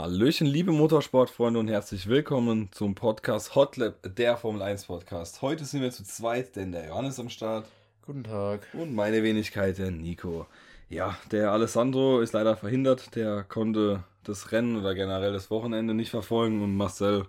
Hallöchen, 0.00 0.46
liebe 0.46 0.70
Motorsportfreunde 0.70 1.58
und 1.58 1.66
herzlich 1.66 2.06
willkommen 2.06 2.68
zum 2.70 2.94
Podcast 2.94 3.56
Hotlap, 3.56 3.96
der 4.04 4.36
Formel 4.36 4.62
1 4.62 4.84
Podcast. 4.84 5.42
Heute 5.42 5.64
sind 5.64 5.82
wir 5.82 5.90
zu 5.90 6.04
zweit, 6.04 6.54
denn 6.54 6.70
der 6.70 6.86
Johannes 6.86 7.18
am 7.18 7.28
Start. 7.28 7.66
Guten 8.06 8.22
Tag. 8.22 8.60
Und 8.74 8.94
meine 8.94 9.24
Wenigkeit, 9.24 9.76
der 9.76 9.90
Nico. 9.90 10.46
Ja, 10.88 11.18
der 11.32 11.50
Alessandro 11.50 12.20
ist 12.20 12.32
leider 12.32 12.56
verhindert. 12.56 13.16
Der 13.16 13.42
konnte 13.42 14.04
das 14.22 14.52
Rennen 14.52 14.76
oder 14.76 14.94
generell 14.94 15.32
das 15.32 15.50
Wochenende 15.50 15.94
nicht 15.94 16.10
verfolgen 16.10 16.62
und 16.62 16.76
Marcel, 16.76 17.26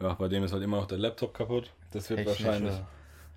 ja, 0.00 0.14
bei 0.14 0.28
dem 0.28 0.42
ist 0.42 0.54
halt 0.54 0.62
immer 0.62 0.78
noch 0.78 0.86
der 0.86 0.96
Laptop 0.96 1.34
kaputt. 1.34 1.70
Das 1.92 2.08
wird 2.08 2.20
Technische 2.20 2.44
wahrscheinlich 2.46 2.74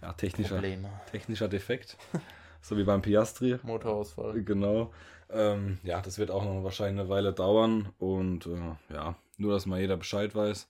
ja, 0.02 0.14
technischer, 0.14 0.56
Probleme. 0.56 0.90
technischer 1.12 1.50
Defekt. 1.50 1.98
so 2.62 2.78
wie 2.78 2.84
beim 2.84 3.02
Piastri. 3.02 3.60
Motorausfall. 3.64 4.42
Genau. 4.44 4.92
Ähm, 5.30 5.80
ja, 5.84 6.02
das 6.02 6.18
wird 6.18 6.32
auch 6.32 6.44
noch 6.44 6.64
wahrscheinlich 6.64 7.02
eine 7.02 7.10
Weile 7.10 7.34
dauern. 7.34 7.94
Und 8.00 8.48
äh, 8.48 8.94
ja, 8.94 9.16
nur, 9.38 9.54
dass 9.54 9.66
mal 9.66 9.80
jeder 9.80 9.98
Bescheid 9.98 10.36
weiß. 10.36 10.70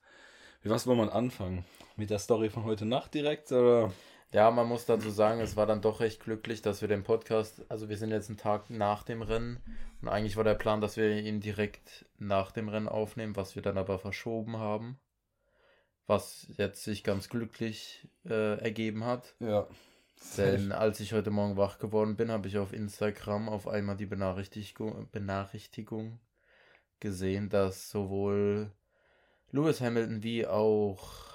Wie 0.61 0.69
was 0.69 0.87
wollen 0.87 0.99
wir 0.99 1.13
anfangen? 1.13 1.65
Mit 1.95 2.09
der 2.09 2.19
Story 2.19 2.49
von 2.49 2.65
heute 2.65 2.85
Nacht 2.85 3.13
direkt? 3.13 3.51
Oder? 3.51 3.91
Ja, 4.31 4.51
man 4.51 4.67
muss 4.67 4.85
dazu 4.85 5.09
sagen, 5.09 5.39
es 5.39 5.55
war 5.55 5.65
dann 5.65 5.81
doch 5.81 6.01
recht 6.01 6.21
glücklich, 6.21 6.61
dass 6.61 6.81
wir 6.81 6.87
den 6.87 7.03
Podcast, 7.03 7.65
also 7.69 7.89
wir 7.89 7.97
sind 7.97 8.11
jetzt 8.11 8.29
einen 8.29 8.37
Tag 8.37 8.69
nach 8.69 9.01
dem 9.01 9.23
Rennen 9.23 9.59
und 10.01 10.07
eigentlich 10.07 10.37
war 10.37 10.43
der 10.43 10.53
Plan, 10.53 10.81
dass 10.81 10.97
wir 10.97 11.17
ihn 11.17 11.39
direkt 11.39 12.05
nach 12.19 12.51
dem 12.51 12.69
Rennen 12.69 12.87
aufnehmen, 12.87 13.35
was 13.35 13.55
wir 13.55 13.63
dann 13.63 13.77
aber 13.77 13.97
verschoben 13.97 14.57
haben. 14.57 14.99
Was 16.05 16.47
jetzt 16.57 16.83
sich 16.83 17.03
ganz 17.03 17.29
glücklich 17.29 18.07
äh, 18.25 18.59
ergeben 18.59 19.03
hat. 19.03 19.35
Ja. 19.39 19.67
Denn 20.37 20.71
als 20.71 20.99
ich 20.99 21.13
heute 21.13 21.31
Morgen 21.31 21.57
wach 21.57 21.79
geworden 21.79 22.15
bin, 22.15 22.31
habe 22.31 22.47
ich 22.47 22.57
auf 22.57 22.73
Instagram 22.73 23.49
auf 23.49 23.67
einmal 23.67 23.97
die 23.97 24.05
Benachrichtigung, 24.05 25.09
Benachrichtigung 25.11 26.19
gesehen, 26.99 27.49
dass 27.49 27.89
sowohl 27.89 28.71
Lewis 29.51 29.81
Hamilton 29.81 30.23
wie 30.23 30.45
auch 30.45 31.29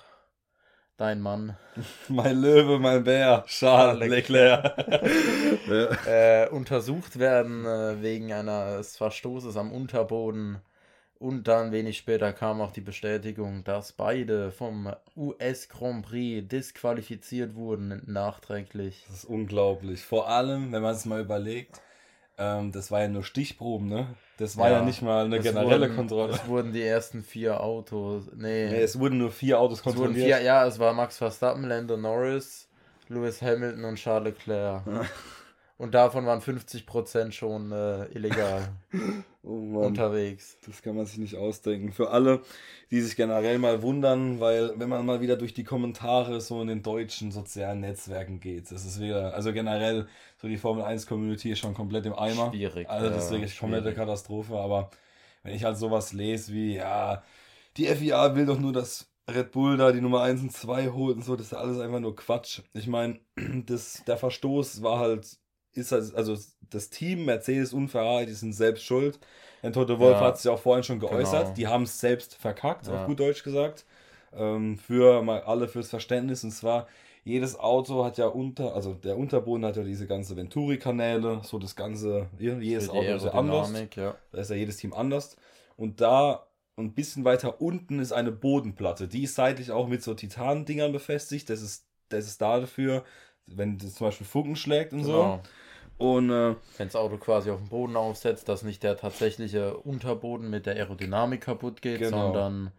dein 0.96 1.20
Mann 1.20 1.56
Mein 2.08 2.40
Löwe, 2.40 2.78
mein 2.78 3.04
Bär, 3.04 3.44
Charles 3.46 4.08
Leclerc. 4.08 4.76
äh, 6.06 6.48
untersucht 6.50 7.18
werden 7.18 7.64
äh, 7.64 8.00
wegen 8.02 8.32
eines 8.32 8.96
Verstoßes 8.96 9.56
am 9.56 9.72
Unterboden. 9.72 10.60
Und 11.24 11.48
dann 11.48 11.72
wenig 11.72 11.96
später 11.96 12.34
kam 12.34 12.60
auch 12.60 12.70
die 12.70 12.82
Bestätigung, 12.82 13.64
dass 13.64 13.92
beide 13.92 14.52
vom 14.52 14.92
US 15.16 15.70
Grand 15.70 16.04
Prix 16.04 16.46
disqualifiziert 16.46 17.54
wurden, 17.54 18.02
nachträglich. 18.04 19.06
Das 19.08 19.20
ist 19.20 19.24
unglaublich. 19.24 20.02
Vor 20.04 20.28
allem, 20.28 20.70
wenn 20.70 20.82
man 20.82 20.94
es 20.94 21.06
mal 21.06 21.22
überlegt, 21.22 21.80
ähm, 22.36 22.72
das 22.72 22.90
war 22.90 23.00
ja 23.00 23.08
nur 23.08 23.24
Stichproben, 23.24 23.88
ne? 23.88 24.08
Das 24.36 24.58
war 24.58 24.68
ja, 24.68 24.80
Ja, 24.80 24.84
nicht 24.84 25.00
mal 25.00 25.24
eine 25.24 25.38
Es 25.38 25.44
generelle 25.44 25.86
wurden, 25.86 25.96
Kontrolle. 25.96 26.34
Es 26.34 26.46
wurden 26.46 26.74
die 26.74 26.82
ersten 26.82 27.22
vier 27.22 27.58
Autos. 27.62 28.24
Nee, 28.36 28.68
Nee, 28.68 28.82
es 28.82 28.98
wurden 28.98 29.16
nur 29.16 29.30
vier 29.30 29.58
Autos 29.58 29.78
es 29.78 29.82
kontrolliert. 29.82 30.26
vier, 30.26 30.42
ja, 30.42 30.66
es 30.66 30.78
war 30.78 30.92
Max 30.92 31.16
Verstappen, 31.16 31.64
Lando 31.64 31.96
Norris, 31.96 32.68
Lewis 33.08 33.40
Hamilton 33.40 33.86
und 33.86 33.94
Charles 33.94 34.34
Leclerc. 34.34 34.82
Und 35.76 35.92
davon 35.94 36.24
waren 36.24 36.40
50% 36.40 37.32
schon 37.32 37.72
äh, 37.72 38.04
illegal 38.12 38.68
oh 39.42 39.78
unterwegs. 39.80 40.56
Das 40.66 40.82
kann 40.82 40.94
man 40.94 41.04
sich 41.04 41.18
nicht 41.18 41.36
ausdenken. 41.36 41.92
Für 41.92 42.10
alle, 42.10 42.42
die 42.92 43.00
sich 43.00 43.16
generell 43.16 43.58
mal 43.58 43.82
wundern, 43.82 44.38
weil 44.38 44.72
wenn 44.78 44.88
man 44.88 45.04
mal 45.04 45.20
wieder 45.20 45.36
durch 45.36 45.52
die 45.52 45.64
Kommentare 45.64 46.40
so 46.40 46.62
in 46.62 46.68
den 46.68 46.82
deutschen 46.84 47.32
sozialen 47.32 47.80
Netzwerken 47.80 48.38
geht, 48.38 48.70
das 48.70 48.84
ist 48.84 49.00
wieder, 49.00 49.34
also 49.34 49.52
generell 49.52 50.06
so 50.40 50.46
die 50.46 50.58
Formel 50.58 50.84
1 50.84 51.06
Community 51.06 51.50
ist 51.50 51.58
schon 51.58 51.74
komplett 51.74 52.06
im 52.06 52.14
Eimer. 52.14 52.50
Schwierig, 52.50 52.88
Also 52.88 53.08
das 53.10 53.24
ist 53.24 53.30
ja, 53.30 53.38
wirklich 53.38 53.58
komplette 53.58 53.82
schwierig. 53.84 53.98
Katastrophe, 53.98 54.56
aber 54.56 54.90
wenn 55.42 55.54
ich 55.54 55.64
halt 55.64 55.76
sowas 55.76 56.12
lese 56.12 56.52
wie, 56.52 56.76
ja, 56.76 57.24
die 57.76 57.86
FIA 57.86 58.36
will 58.36 58.46
doch 58.46 58.60
nur, 58.60 58.72
dass 58.72 59.10
Red 59.28 59.52
Bull 59.52 59.76
da 59.76 59.90
die 59.90 60.00
Nummer 60.00 60.22
1 60.22 60.42
und 60.42 60.52
2 60.52 60.90
holt 60.90 61.16
und 61.16 61.24
so, 61.24 61.34
das 61.34 61.46
ist 61.46 61.54
alles 61.54 61.80
einfach 61.80 62.00
nur 62.00 62.14
Quatsch. 62.14 62.60
Ich 62.74 62.86
meine, 62.86 63.18
das, 63.66 64.04
der 64.06 64.18
Verstoß 64.18 64.82
war 64.82 64.98
halt, 65.00 65.38
ist 65.76 65.92
also 65.92 66.36
das 66.70 66.90
Team, 66.90 67.24
Mercedes 67.24 67.72
und 67.72 67.88
Ferrari, 67.88 68.26
die 68.26 68.32
sind 68.32 68.52
selbst 68.52 68.84
schuld. 68.84 69.18
Denn 69.62 69.72
Toto 69.72 69.98
Wolf 69.98 70.16
Ja, 70.18 70.26
hat 70.26 70.38
sich 70.38 70.50
auch 70.50 70.60
vorhin 70.60 70.84
schon 70.84 71.00
geäußert, 71.00 71.44
genau. 71.44 71.54
die 71.54 71.66
haben 71.66 71.84
es 71.84 71.98
selbst 72.00 72.34
verkackt, 72.36 72.86
Ja. 72.86 73.00
auf 73.00 73.06
gut 73.06 73.20
Deutsch 73.20 73.42
gesagt. 73.42 73.84
Ähm, 74.32 74.76
für 74.78 75.22
mal 75.22 75.42
alle 75.42 75.68
fürs 75.68 75.88
Verständnis 75.90 76.44
und 76.44 76.50
zwar 76.50 76.86
jedes 77.24 77.58
Auto 77.58 78.04
hat 78.04 78.18
ja 78.18 78.26
unter, 78.26 78.74
also 78.74 78.92
der 78.92 79.16
Unterboden 79.16 79.64
hat 79.64 79.76
ja 79.76 79.82
diese 79.82 80.06
ganze 80.06 80.36
Venturi-Kanäle, 80.36 81.40
so 81.44 81.58
das 81.58 81.74
ganze, 81.74 82.28
jedes 82.38 82.90
Auto 82.90 83.00
ist 83.14 83.24
ja 83.24 83.32
anders. 83.32 83.72
Ja. 83.96 84.14
Da 84.32 84.38
ist 84.38 84.50
ja 84.50 84.56
jedes 84.56 84.76
Team 84.76 84.92
anders. 84.92 85.36
Und 85.76 86.00
da 86.02 86.46
ein 86.76 86.92
bisschen 86.92 87.24
weiter 87.24 87.60
unten 87.62 87.98
ist 88.00 88.12
eine 88.12 88.32
Bodenplatte. 88.32 89.08
Die 89.08 89.22
ist 89.22 89.36
seitlich 89.36 89.70
auch 89.70 89.88
mit 89.88 90.02
so 90.02 90.12
Titan-Dingern 90.12 90.92
befestigt. 90.92 91.48
Das 91.48 91.62
ist, 91.62 91.86
das 92.10 92.26
ist 92.26 92.42
dafür, 92.42 93.04
wenn 93.46 93.78
das 93.78 93.94
zum 93.94 94.08
Beispiel 94.08 94.26
Funken 94.26 94.56
schlägt 94.56 94.92
und 94.92 95.04
Genau. 95.04 95.40
so. 95.42 95.48
Und 95.98 96.30
äh, 96.30 96.54
Wenn 96.76 96.88
das 96.88 96.96
Auto 96.96 97.16
quasi 97.18 97.50
auf 97.50 97.60
den 97.60 97.68
Boden 97.68 97.96
aufsetzt, 97.96 98.48
dass 98.48 98.62
nicht 98.62 98.82
der 98.82 98.96
tatsächliche 98.96 99.76
Unterboden 99.76 100.50
mit 100.50 100.66
der 100.66 100.74
Aerodynamik 100.74 101.42
kaputt 101.42 101.82
geht, 101.82 102.00
Genau. 102.00 102.26
sondern 102.26 102.72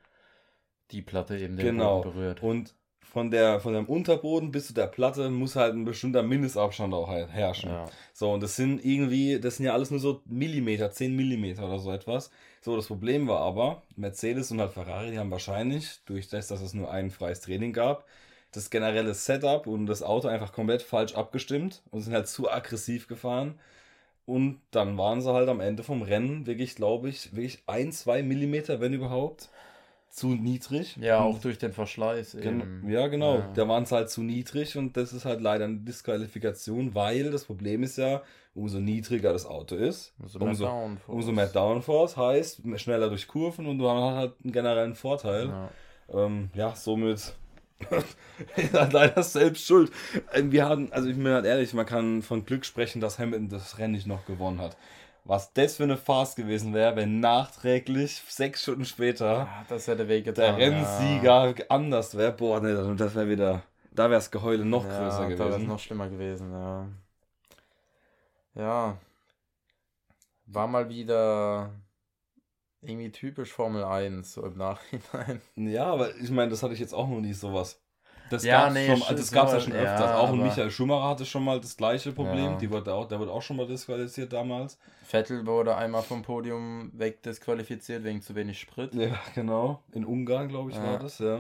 die 0.92 1.02
Platte 1.02 1.38
eben 1.38 1.56
den 1.58 1.66
genau. 1.66 2.02
Boden 2.02 2.14
berührt. 2.14 2.44
Und 2.44 2.76
von, 3.00 3.32
der, 3.32 3.62
von 3.62 3.74
dem 3.74 3.86
Unterboden 3.86 4.52
bis 4.52 4.68
zu 4.68 4.74
der 4.74 4.88
Platte 4.88 5.30
muss 5.30 5.56
halt 5.56 5.74
ein 5.74 5.86
bestimmter 5.86 6.22
Mindestabstand 6.22 6.94
auch 6.94 7.10
herrschen. 7.10 7.70
Ja. 7.70 7.86
So, 8.14 8.34
und 8.34 8.44
das 8.44 8.58
sind 8.58 8.84
irgendwie, 8.84 9.40
das 9.40 9.58
sind 9.58 9.66
ja 9.66 9.74
alles 9.74 9.90
nur 9.90 10.02
so 10.02 10.22
Millimeter, 10.26 10.92
10 10.92 11.16
Millimeter 11.16 11.66
oder 11.66 11.80
so 11.80 11.92
etwas. 11.92 12.30
So, 12.62 12.76
das 12.76 12.88
Problem 12.88 13.28
war 13.28 13.40
aber, 13.40 13.84
Mercedes 13.96 14.52
und 14.52 14.60
halt 14.60 14.74
Ferrari, 14.74 15.12
die 15.12 15.20
haben 15.20 15.32
wahrscheinlich, 15.32 16.02
durch 16.06 16.28
das, 16.28 16.48
dass 16.48 16.62
es 16.62 16.74
nur 16.74 16.92
ein 16.92 17.10
freies 17.10 17.40
Training 17.40 17.72
gab, 17.72 18.06
das 18.56 18.70
generelle 18.70 19.14
Setup 19.14 19.68
und 19.68 19.86
das 19.86 20.04
Auto 20.04 20.28
einfach 20.28 20.52
komplett 20.54 20.82
falsch 20.82 21.16
abgestimmt 21.16 21.82
und 21.92 22.02
sind 22.02 22.14
halt 22.14 22.28
zu 22.28 22.50
aggressiv 22.50 23.08
gefahren. 23.08 23.56
Und 24.26 24.60
dann 24.72 24.98
waren 24.98 25.22
sie 25.22 25.32
halt 25.32 25.50
am 25.50 25.60
Ende 25.60 25.84
vom 25.84 26.02
Rennen 26.02 26.48
wirklich, 26.48 26.76
glaube 26.76 27.10
ich, 27.10 27.36
wirklich 27.36 27.62
ein, 27.68 27.92
zwei 27.92 28.24
Millimeter, 28.24 28.80
wenn 28.82 28.94
überhaupt, 28.94 29.50
zu 30.10 30.30
niedrig. 30.30 30.96
ja, 30.98 31.22
Und 31.22 31.36
auch 31.36 31.40
durch 31.42 31.58
den 31.58 31.74
Verschleiß 31.74 32.36
eben. 32.36 32.90
ja, 32.90 33.08
genau. 33.08 33.36
Ja. 33.40 33.52
Da 33.54 33.68
waren 33.68 33.84
es 33.84 33.92
halt 33.92 34.10
zu 34.10 34.24
niedrig 34.24 34.78
und 34.78 34.96
das 34.98 35.12
ist 35.14 35.26
halt 35.26 35.42
leider 35.42 35.66
eine 35.66 35.78
Disqualifikation, 35.78 36.96
weil 36.96 37.32
das 37.32 37.44
Problem 37.44 37.84
ist 37.84 37.98
ja, 37.98 38.24
umso 38.56 38.80
niedriger 38.80 39.34
das 39.34 39.46
Auto 39.46 39.76
ist, 39.76 40.14
Umso 40.18 40.40
mehr 40.40 40.48
umso, 40.50 40.66
Downforce. 40.66 41.14
umso 41.16 41.32
mehr 41.34 41.48
Downforce 41.48 42.18
heißt 42.18 42.62
schneller 42.78 43.10
durch 43.10 43.28
Kurven 43.28 43.66
und 43.68 43.78
du 43.78 43.90
hast 43.90 44.16
halt 44.16 44.34
einen 44.44 44.54
generellen 44.54 44.96
Vorteil. 44.96 45.48
Ja. 45.50 45.70
Ähm, 46.14 46.50
ja, 46.56 46.74
somit 46.76 47.36
leider 48.92 49.24
selbst 49.24 49.66
schuld. 49.66 49.92
Ähm, 50.34 50.52
Wir 50.52 50.68
hatten, 50.68 50.92
also 50.92 51.10
ich 51.10 51.16
bin 51.16 51.28
halt 51.28 51.46
ehrlich, 51.46 51.74
man 51.74 51.86
kann 51.86 52.22
von 52.22 52.46
Glück 52.46 52.66
sprechen, 52.66 53.02
dass 53.02 53.20
Hamilton 53.20 53.50
das 53.50 53.78
Rennen 53.78 53.94
nicht 53.94 54.08
noch 54.08 54.26
gewonnen 54.26 54.60
hat. 54.62 54.78
Was 55.24 55.54
das 55.54 55.78
für 55.78 55.84
eine 55.84 55.98
Farce 55.98 56.36
gewesen 56.36 56.74
wäre, 56.74 56.96
wenn 56.96 57.20
nachträglich, 57.20 58.22
sechs 58.28 58.62
Stunden 58.62 58.86
später, 58.86 59.48
Ah, 59.50 59.66
Das 59.68 59.88
hätte 59.88 60.08
weh 60.08 60.22
der. 60.22 60.56
Rennsieger 60.58 61.56
anders 61.70 62.16
wäre, 62.16 62.32
boah, 62.32 62.60
ne, 62.62 62.96
das 62.96 63.16
wäre 63.16 63.28
wieder, 63.30 63.64
da 63.92 64.04
wäre 64.04 64.16
das 64.20 64.30
Geheule 64.30 64.64
noch 64.66 64.84
ja, 64.86 64.90
größer 65.00 65.24
Ja, 65.24 65.30
da 65.30 65.40
wäre 65.40 65.50
es 65.50 65.56
gewesen. 65.56 65.68
noch 65.68 65.80
schlimmer 65.80 66.10
gewesen, 66.10 66.52
ja. 66.52 66.88
Ja. 68.56 68.98
War 70.48 70.68
mal 70.68 70.88
wieder 70.90 71.72
irgendwie 72.88 73.12
typisch 73.12 73.52
Formel 73.52 73.84
1, 73.84 74.34
so 74.34 74.44
im 74.46 74.58
Nachhinein. 74.58 75.42
Ja, 75.56 75.86
aber 75.86 76.16
ich 76.18 76.30
meine, 76.32 76.50
das 76.52 76.64
hatte 76.64 76.74
ich 76.74 76.80
jetzt 76.80 76.94
auch 76.94 77.08
noch 77.08 77.20
nie 77.20 77.34
sowas. 77.34 77.82
Das 78.32 78.44
Ja, 78.44 78.64
gab's 78.64 78.74
nee, 78.74 78.88
schon, 78.98 79.16
das 79.16 79.32
gab's 79.32 79.52
ja 79.52 79.58
nur- 79.58 79.62
schon 79.66 79.76
ja, 79.76 79.82
öfters. 79.94 80.16
auch 80.16 80.30
ein 80.34 80.42
Michael 80.42 80.72
Schumacher 80.72 81.10
hatte 81.10 81.26
schon 81.28 81.44
mal 81.44 81.60
das 81.60 81.78
gleiche 81.78 82.12
Problem. 82.12 82.54
Ja. 82.54 82.58
Die 82.58 82.72
wurde 82.72 82.92
auch, 82.94 83.08
der 83.08 83.20
wurde 83.20 83.32
auch 83.32 83.42
schon 83.44 83.56
mal 83.58 83.68
disqualifiziert 83.68 84.34
damals. 84.34 84.80
Vettel 85.04 85.46
wurde 85.46 85.76
einmal 85.76 86.02
vom 86.02 86.24
Podium 86.24 86.90
wegdisqualifiziert 86.96 88.04
wegen 88.04 88.22
zu 88.24 88.34
wenig 88.34 88.60
Sprit. 88.60 88.96
Ja, 88.96 89.16
genau. 89.36 89.84
In 89.92 90.06
Ungarn, 90.06 90.48
glaube 90.50 90.72
ich, 90.72 90.76
Ja. 90.78 90.84
war 90.84 90.98
das, 91.00 91.20
ja. 91.20 91.40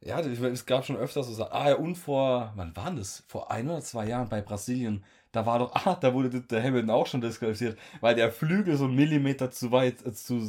Ja, 0.00 0.18
ich 0.20 0.40
meine, 0.40 0.54
es 0.54 0.66
gab 0.66 0.84
schon 0.84 0.96
öfters 0.96 1.26
so 1.28 1.34
Sachen. 1.34 1.52
Ah 1.52 1.68
ja, 1.68 1.74
und 1.76 1.94
vor, 1.94 2.52
wann 2.56 2.74
war 2.74 2.90
das? 2.90 3.22
Vor 3.28 3.50
ein 3.52 3.68
oder 3.68 3.80
zwei 3.82 4.06
Jahren 4.06 4.28
bei 4.28 4.40
Brasilien. 4.40 5.04
Da 5.32 5.44
war 5.46 5.58
doch, 5.58 5.74
ah, 5.86 5.96
da 6.00 6.14
wurde 6.14 6.28
der 6.40 6.62
Hamilton 6.62 6.90
auch 6.90 7.06
schon 7.06 7.20
disqualifiziert, 7.20 7.78
weil 8.00 8.14
der 8.14 8.30
Flügel 8.30 8.76
so 8.76 8.84
einen 8.84 8.94
Millimeter 8.94 9.50
zu 9.50 9.72
weit, 9.72 10.04
äh, 10.06 10.12
zu, 10.12 10.40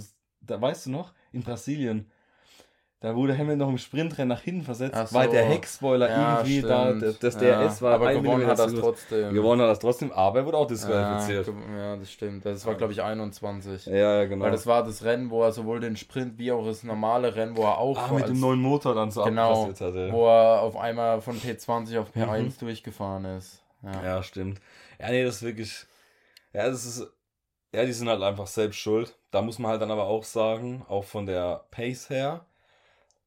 da 0.42 0.62
weißt 0.62 0.86
du 0.88 0.92
noch, 0.92 1.14
in 1.32 1.42
Brasilien. 1.42 2.10
Da 3.00 3.14
wurde 3.18 3.34
Hamilton 3.38 3.58
noch 3.60 3.70
im 3.70 3.78
Sprintrennen 3.78 4.30
nach 4.30 4.40
hinten 4.42 4.62
versetzt, 4.62 4.96
Ach 4.96 5.12
weil 5.14 5.26
so. 5.28 5.34
der 5.34 5.44
Heckspoiler 5.44 6.08
Ja, 6.10 6.38
irgendwie 6.38 6.62
da, 6.62 6.86
stimmt. 6.86 7.04
das, 7.04 7.20
das 7.20 7.34
Ja, 7.36 7.68
DRS 7.68 7.82
war 7.82 7.96
aber 7.96 8.14
gewonnen 8.14 8.48
hat 8.48 8.60
er 8.60 8.74
trotzdem. 8.80 9.34
Gewonnen 9.34 9.62
hat 9.62 9.72
es 9.72 9.80
trotzdem, 9.80 10.12
aber 10.14 10.40
er 10.40 10.46
wurde 10.46 10.58
auch 10.58 10.62
Ja, 10.64 10.68
disqualifiziert. 10.70 11.46
ge- 11.48 11.78
ja, 11.78 11.96
das 11.98 12.10
stimmt. 12.12 12.46
Das 12.46 12.66
war, 12.66 12.76
glaube 12.76 12.94
ich, 12.94 13.02
21. 13.02 13.88
Ja, 13.88 13.94
ja, 13.96 14.24
genau. 14.26 14.46
Weil 14.46 14.52
das 14.52 14.66
war 14.68 14.84
das 14.86 15.04
Rennen, 15.04 15.30
wo 15.32 15.44
er 15.44 15.52
sowohl 15.52 15.82
den 15.82 15.98
Sprint 15.98 16.38
wie 16.38 16.54
auch 16.54 16.64
das 16.66 16.84
normale 16.84 17.36
Rennen, 17.36 17.58
wo 17.58 17.64
er 17.64 17.78
auch 17.78 17.98
ah, 17.98 18.14
mit 18.14 18.30
dem 18.30 18.40
neuen 18.40 18.62
Motor 18.62 18.96
dann 18.96 19.12
so 19.12 19.22
genau, 19.24 19.52
abkassiert 19.66 19.82
hat. 19.82 19.96
Ja. 19.96 20.14
wo 20.14 20.26
er 20.28 20.62
auf 20.62 20.78
einmal 20.78 21.20
von 21.20 21.36
P20 21.38 22.00
auf 22.00 22.16
P1 22.16 22.42
Mhm. 22.42 22.54
durchgefahren 22.60 23.26
ist. 23.26 23.63
Ja. 23.84 24.04
Ja, 24.04 24.24
stimmt. 24.24 24.60
Ja, 25.00 25.10
nee, 25.10 25.24
das 25.24 25.36
ist 25.38 25.44
wirklich. 25.44 25.86
Ja, 26.54 26.68
das 26.70 26.86
ist. 26.86 27.08
Ja, 27.74 27.86
die 27.86 27.94
sind 27.94 28.08
halt 28.08 28.22
einfach 28.22 28.48
selbst 28.48 28.78
schuld. 28.78 29.16
Da 29.32 29.42
muss 29.42 29.58
man 29.60 29.72
halt 29.72 29.82
dann 29.82 29.90
aber 29.92 30.06
auch 30.06 30.24
sagen, 30.24 30.86
auch 30.88 31.04
von 31.04 31.26
der 31.26 31.66
Pace 31.72 32.10
her, 32.12 32.46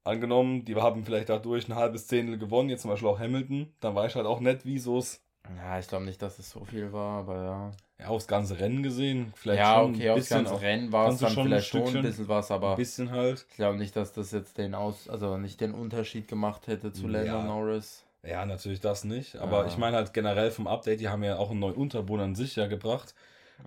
angenommen, 0.05 0.65
die 0.65 0.77
haben 0.77 1.05
vielleicht 1.05 1.29
dadurch 1.29 1.69
ein 1.69 1.75
halbes 1.75 2.07
Zehntel 2.07 2.39
gewonnen, 2.39 2.69
jetzt 2.69 2.83
zum 2.83 2.91
Beispiel 2.93 3.09
auch 3.09 3.19
Hamilton, 3.19 3.73
dann 3.81 3.95
weiß 3.97 4.13
ich 4.13 4.17
halt 4.17 4.27
auch 4.27 4.39
nicht, 4.41 4.61
wieso 4.65 4.99
es. 4.99 5.21
Ja, 5.57 5.79
ich 5.79 5.89
glaube 5.89 6.05
nicht, 6.05 6.23
dass 6.23 6.39
es 6.39 6.51
so 6.51 6.65
viel 6.65 6.93
war, 6.93 7.19
aber 7.21 7.43
ja. 7.43 7.71
Ja, 7.99 8.09
aufs 8.09 8.29
ganze 8.29 8.59
Rennen 8.61 8.83
gesehen, 8.83 9.33
vielleicht 9.35 9.61
ja, 9.61 9.75
schon 9.81 9.95
okay, 9.95 10.05
ein 10.11 10.11
aufs 10.11 10.29
bisschen. 10.29 10.45
ganze 10.45 10.61
Rennen 10.61 10.93
war 10.93 11.09
es 11.09 11.19
dann 11.19 11.31
schon 11.31 11.43
ein 11.45 11.49
vielleicht 11.49 11.69
schon 11.69 11.97
ein 11.97 12.03
bisschen 12.03 12.29
was, 12.29 12.51
aber 12.51 12.71
Ein 12.73 12.77
bisschen 12.77 13.11
halt. 13.11 13.47
ich 13.51 13.57
glaube 13.57 13.79
nicht, 13.79 13.97
dass 13.97 14.13
das 14.13 14.33
jetzt 14.33 14.59
den 14.59 14.75
Aus, 14.75 15.09
also 15.09 15.39
nicht 15.39 15.61
den 15.61 15.73
Unterschied 15.73 16.29
gemacht 16.29 16.67
hätte 16.67 16.93
zu 16.93 17.09
Ja. 17.09 17.23
Lando 17.23 17.43
Norris. 17.43 18.05
Ja, 18.29 18.45
natürlich 18.47 18.81
das 18.81 19.05
nicht. 19.05 19.37
Aber 19.37 19.63
Ja. 19.63 19.67
ich 19.67 19.77
meine 19.79 19.97
halt 19.97 20.13
generell 20.13 20.51
vom 20.51 20.67
Update, 20.67 21.01
die 21.01 21.09
haben 21.09 21.23
ja 21.25 21.37
auch 21.39 21.51
einen 21.51 21.61
neuen 21.61 21.75
Unterboden 21.77 22.25
an 22.25 22.35
sich 22.35 22.57
ja 22.57 22.67
gebracht. 22.67 23.15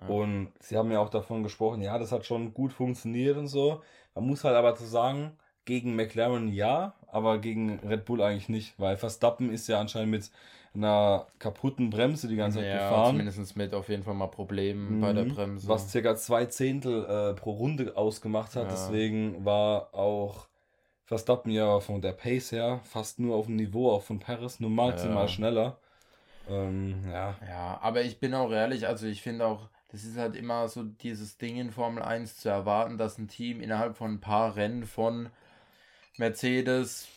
Und 0.08 0.52
sie 0.60 0.78
haben 0.78 0.92
ja 0.92 1.00
auch 1.00 1.10
davon 1.10 1.44
gesprochen, 1.44 1.82
ja, 1.82 1.98
das 1.98 2.12
hat 2.12 2.26
schon 2.26 2.54
gut 2.54 2.72
funktioniert 2.74 3.38
und 3.38 3.48
so. 3.48 3.82
Man 4.16 4.26
muss 4.26 4.44
halt 4.44 4.56
aber 4.56 4.76
zu 4.76 4.86
sagen, 4.86 5.32
gegen 5.66 5.96
McLaren 5.96 6.48
ja, 6.48 6.94
aber 7.08 7.40
gegen 7.40 7.80
Red 7.80 8.06
Bull 8.06 8.22
eigentlich 8.22 8.50
nicht, 8.50 8.80
weil 8.80 8.98
Verstappen 8.98 9.52
ist 9.52 9.68
ja 9.68 9.80
anscheinend 9.80 10.12
mit 10.12 10.32
einer 10.74 11.28
kaputten 11.40 11.90
Bremse 11.90 12.28
die 12.28 12.36
ganze 12.36 12.60
Zeit 12.60 12.68
Ja, 12.68 12.78
gefahren. 12.80 13.08
zumindest 13.12 13.56
mit 13.58 13.74
auf 13.74 13.90
jeden 13.90 14.04
Fall 14.04 14.14
mal 14.14 14.28
Problemen 14.28 15.00
bei 15.02 15.12
der 15.14 15.26
Mhm. 15.26 15.30
Bremse. 15.30 15.68
Was 15.68 15.92
circa 15.92 16.16
zwei 16.16 16.46
Zehntel 16.46 17.06
äh, 17.06 17.34
pro 17.34 17.52
Runde 17.52 17.98
ausgemacht 17.98 18.56
hat. 18.56 18.66
Ja. 18.66 18.70
Deswegen 18.72 19.44
war 19.46 19.94
auch 19.94 20.49
Verstappen 21.10 21.52
ja 21.52 21.80
von 21.80 22.02
der 22.02 22.14
Pace 22.14 22.52
her 22.54 22.82
fast 22.86 23.20
nur 23.20 23.36
auf 23.36 23.48
dem 23.48 23.56
Niveau 23.56 23.92
auch 23.92 24.04
von 24.04 24.20
Paris, 24.20 24.60
nur 24.60 24.70
maximal 24.70 25.24
Ja. 25.26 25.28
schneller. 25.28 25.78
Ähm, 26.48 27.04
ja. 27.12 27.36
Ja, 27.48 27.80
aber 27.82 28.04
ich 28.04 28.20
bin 28.20 28.34
auch 28.34 28.52
ehrlich, 28.52 28.88
also 28.88 29.08
ich 29.08 29.22
finde 29.22 29.46
auch, 29.48 29.70
das 29.92 30.04
ist 30.04 30.18
halt 30.18 30.36
immer 30.36 30.68
so 30.70 30.84
dieses 30.84 31.38
Ding 31.38 31.58
in 31.58 31.72
Formel 31.72 32.04
1 32.04 32.38
zu 32.38 32.50
erwarten, 32.50 32.98
dass 32.98 33.18
ein 33.18 33.28
Team 33.28 33.60
innerhalb 33.62 33.98
von 33.98 34.14
ein 34.16 34.22
paar 34.22 34.56
Rennen 34.56 34.86
von 34.86 35.30
Mercedes 36.18 37.08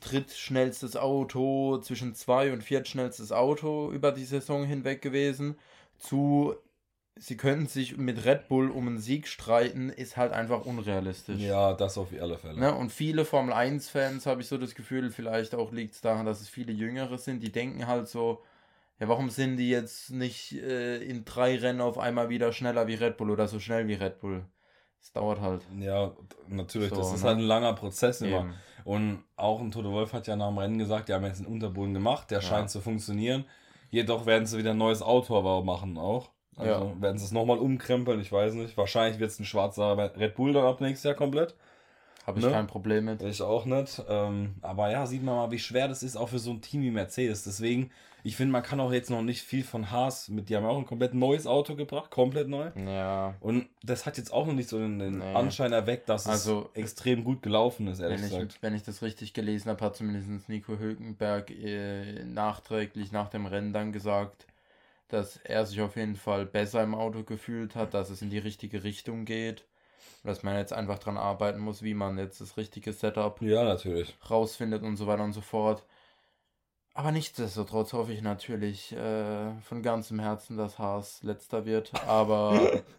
drittschnellstes 0.00 0.96
Auto, 0.96 1.78
zwischen 1.78 2.14
zwei 2.14 2.52
und 2.52 2.62
viertschnellstes 2.64 3.32
Auto 3.32 3.90
über 3.92 4.12
die 4.12 4.24
Saison 4.24 4.64
hinweg 4.64 5.02
gewesen, 5.02 5.56
zu 5.98 6.54
sie 7.16 7.36
können 7.36 7.66
sich 7.66 7.96
mit 7.96 8.24
Red 8.24 8.48
Bull 8.48 8.70
um 8.70 8.88
einen 8.88 8.98
Sieg 8.98 9.28
streiten, 9.28 9.88
ist 9.90 10.16
halt 10.16 10.32
einfach 10.32 10.64
unrealistisch. 10.64 11.40
ja, 11.40 11.72
das 11.74 11.96
auf 11.98 12.08
alle 12.20 12.38
Fälle. 12.38 12.58
Ne? 12.58 12.74
Und 12.74 12.90
viele 12.90 13.24
Formel 13.24 13.54
1-Fans 13.54 14.26
habe 14.26 14.40
ich 14.40 14.48
so 14.48 14.58
das 14.58 14.74
Gefühl, 14.74 15.10
vielleicht 15.10 15.54
auch 15.54 15.72
liegt 15.72 15.94
es 15.94 16.00
daran, 16.00 16.26
dass 16.26 16.40
es 16.40 16.48
viele 16.48 16.72
Jüngere 16.72 17.18
sind, 17.18 17.42
die 17.42 17.52
denken 17.52 17.86
halt 17.86 18.08
so, 18.08 18.42
ja, 19.00 19.08
warum 19.08 19.30
sind 19.30 19.56
die 19.56 19.70
jetzt 19.70 20.10
nicht 20.10 20.52
äh, 20.52 20.98
in 20.98 21.24
drei 21.24 21.56
Rennen 21.56 21.80
auf 21.80 21.98
einmal 21.98 22.28
wieder 22.28 22.52
schneller 22.52 22.86
wie 22.86 22.94
Red 22.94 23.16
Bull 23.16 23.30
oder 23.30 23.48
so 23.48 23.58
schnell 23.58 23.88
wie 23.88 23.94
Red 23.94 24.20
Bull? 24.20 24.44
Es 25.00 25.12
dauert 25.12 25.40
halt. 25.40 25.62
Ja, 25.78 26.12
natürlich, 26.48 26.90
So, 26.90 26.96
das 26.96 27.12
ist 27.12 27.22
ne? 27.22 27.28
halt 27.28 27.38
ein 27.38 27.44
langer 27.44 27.74
Prozess 27.74 28.22
immer. 28.22 28.40
Eben. 28.40 28.54
Und 28.84 29.24
auch 29.36 29.60
ein 29.60 29.70
Toto 29.70 29.90
Wolf 29.92 30.12
hat 30.12 30.26
ja 30.26 30.36
nach 30.36 30.48
dem 30.48 30.58
Rennen 30.58 30.78
gesagt, 30.78 31.08
die 31.08 31.14
haben 31.14 31.24
jetzt 31.24 31.38
einen 31.38 31.52
Unterboden 31.52 31.92
gemacht, 31.94 32.30
der 32.30 32.38
Ja. 32.40 32.44
scheint 32.44 32.70
zu 32.70 32.80
funktionieren. 32.80 33.44
Jedoch 33.90 34.26
werden 34.26 34.46
sie 34.46 34.58
wieder 34.58 34.70
ein 34.72 34.78
neues 34.78 35.02
Auto 35.02 35.36
aber 35.38 35.62
machen 35.62 35.98
auch. 35.98 36.30
Also 36.56 36.70
Ja. 36.70 37.02
werden 37.02 37.18
sie 37.18 37.24
es 37.24 37.32
nochmal 37.32 37.58
umkrempeln, 37.58 38.20
ich 38.20 38.30
weiß 38.32 38.54
nicht. 38.54 38.76
Wahrscheinlich 38.76 39.18
wird 39.20 39.30
es 39.30 39.38
ein 39.40 39.44
schwarzer 39.44 39.96
Red 40.16 40.34
Bull 40.36 40.52
dann 40.52 40.64
ab 40.64 40.80
nächstes 40.80 41.04
Jahr 41.04 41.14
komplett. 41.14 41.54
Habe 42.26 42.38
ich 42.38 42.44
Ne? 42.46 42.52
kein 42.52 42.66
Problem 42.66 43.04
mit. 43.04 43.20
Ich 43.22 43.42
auch 43.42 43.66
nicht. 43.66 44.02
Ähm, 44.08 44.54
aber 44.62 44.90
ja, 44.90 45.04
sieht 45.06 45.22
man 45.22 45.36
mal, 45.36 45.50
wie 45.50 45.58
schwer 45.58 45.88
das 45.88 46.02
ist, 46.02 46.16
auch 46.16 46.30
für 46.30 46.38
so 46.38 46.52
ein 46.52 46.62
Team 46.62 46.80
wie 46.80 46.90
Mercedes. 46.90 47.44
Deswegen, 47.44 47.90
ich 48.22 48.36
finde, 48.36 48.52
man 48.52 48.62
kann 48.62 48.80
auch 48.80 48.92
jetzt 48.92 49.10
noch 49.10 49.20
nicht 49.20 49.42
viel 49.42 49.62
von 49.62 49.90
Haas 49.90 50.30
mit, 50.30 50.48
die 50.48 50.56
haben 50.56 50.64
auch 50.64 50.78
ein 50.78 50.86
komplett 50.86 51.12
neues 51.12 51.46
Auto 51.46 51.74
gebracht, 51.74 52.10
komplett 52.10 52.48
neu. 52.48 52.70
Ja. 52.86 53.34
Und 53.40 53.66
das 53.82 54.06
hat 54.06 54.16
jetzt 54.16 54.32
auch 54.32 54.46
noch 54.46 54.54
nicht 54.54 54.70
so 54.70 54.78
den, 54.78 54.98
den 54.98 55.18
Nee. 55.18 55.34
Anschein 55.34 55.72
erweckt, 55.74 56.08
dass 56.08 56.26
Also, 56.26 56.70
es 56.72 56.80
extrem 56.80 57.24
gut 57.24 57.42
gelaufen 57.42 57.88
ist, 57.88 58.00
ehrlich 58.00 58.20
Wenn 58.20 58.26
ich, 58.26 58.32
gesagt. 58.32 58.58
wenn 58.62 58.74
ich 58.74 58.82
das 58.84 59.02
richtig 59.02 59.34
gelesen 59.34 59.68
habe, 59.68 59.84
hat 59.84 59.94
zumindest 59.96 60.48
Nico 60.48 60.78
Hülkenberg 60.78 61.50
äh, 61.50 62.24
nachträglich 62.24 63.12
nach 63.12 63.28
dem 63.28 63.44
Rennen 63.44 63.74
dann 63.74 63.92
gesagt, 63.92 64.46
dass 65.08 65.36
er 65.38 65.66
sich 65.66 65.80
auf 65.80 65.96
jeden 65.96 66.16
Fall 66.16 66.46
besser 66.46 66.82
im 66.82 66.94
Auto 66.94 67.22
gefühlt 67.24 67.74
hat, 67.76 67.94
dass 67.94 68.10
es 68.10 68.22
in 68.22 68.30
die 68.30 68.38
richtige 68.38 68.84
Richtung 68.84 69.24
geht. 69.24 69.66
Und 70.22 70.28
dass 70.28 70.42
man 70.42 70.56
jetzt 70.56 70.72
einfach 70.72 70.98
dran 70.98 71.16
arbeiten 71.18 71.60
muss, 71.60 71.82
wie 71.82 71.94
man 71.94 72.18
jetzt 72.18 72.40
das 72.40 72.56
richtige 72.56 72.92
Setup 72.92 73.40
Ja, 73.42 73.64
natürlich. 73.64 74.16
rausfindet 74.30 74.82
und 74.82 74.96
so 74.96 75.06
weiter 75.06 75.24
und 75.24 75.32
so 75.32 75.40
fort. 75.42 75.84
Aber 76.94 77.10
nichtsdestotrotz 77.12 77.92
hoffe 77.92 78.12
ich 78.12 78.22
natürlich 78.22 78.92
äh, 78.92 79.52
von 79.62 79.82
ganzem 79.82 80.20
Herzen, 80.20 80.56
dass 80.56 80.78
Haas 80.78 81.22
letzter 81.22 81.64
wird. 81.66 81.92
Aber 82.06 82.70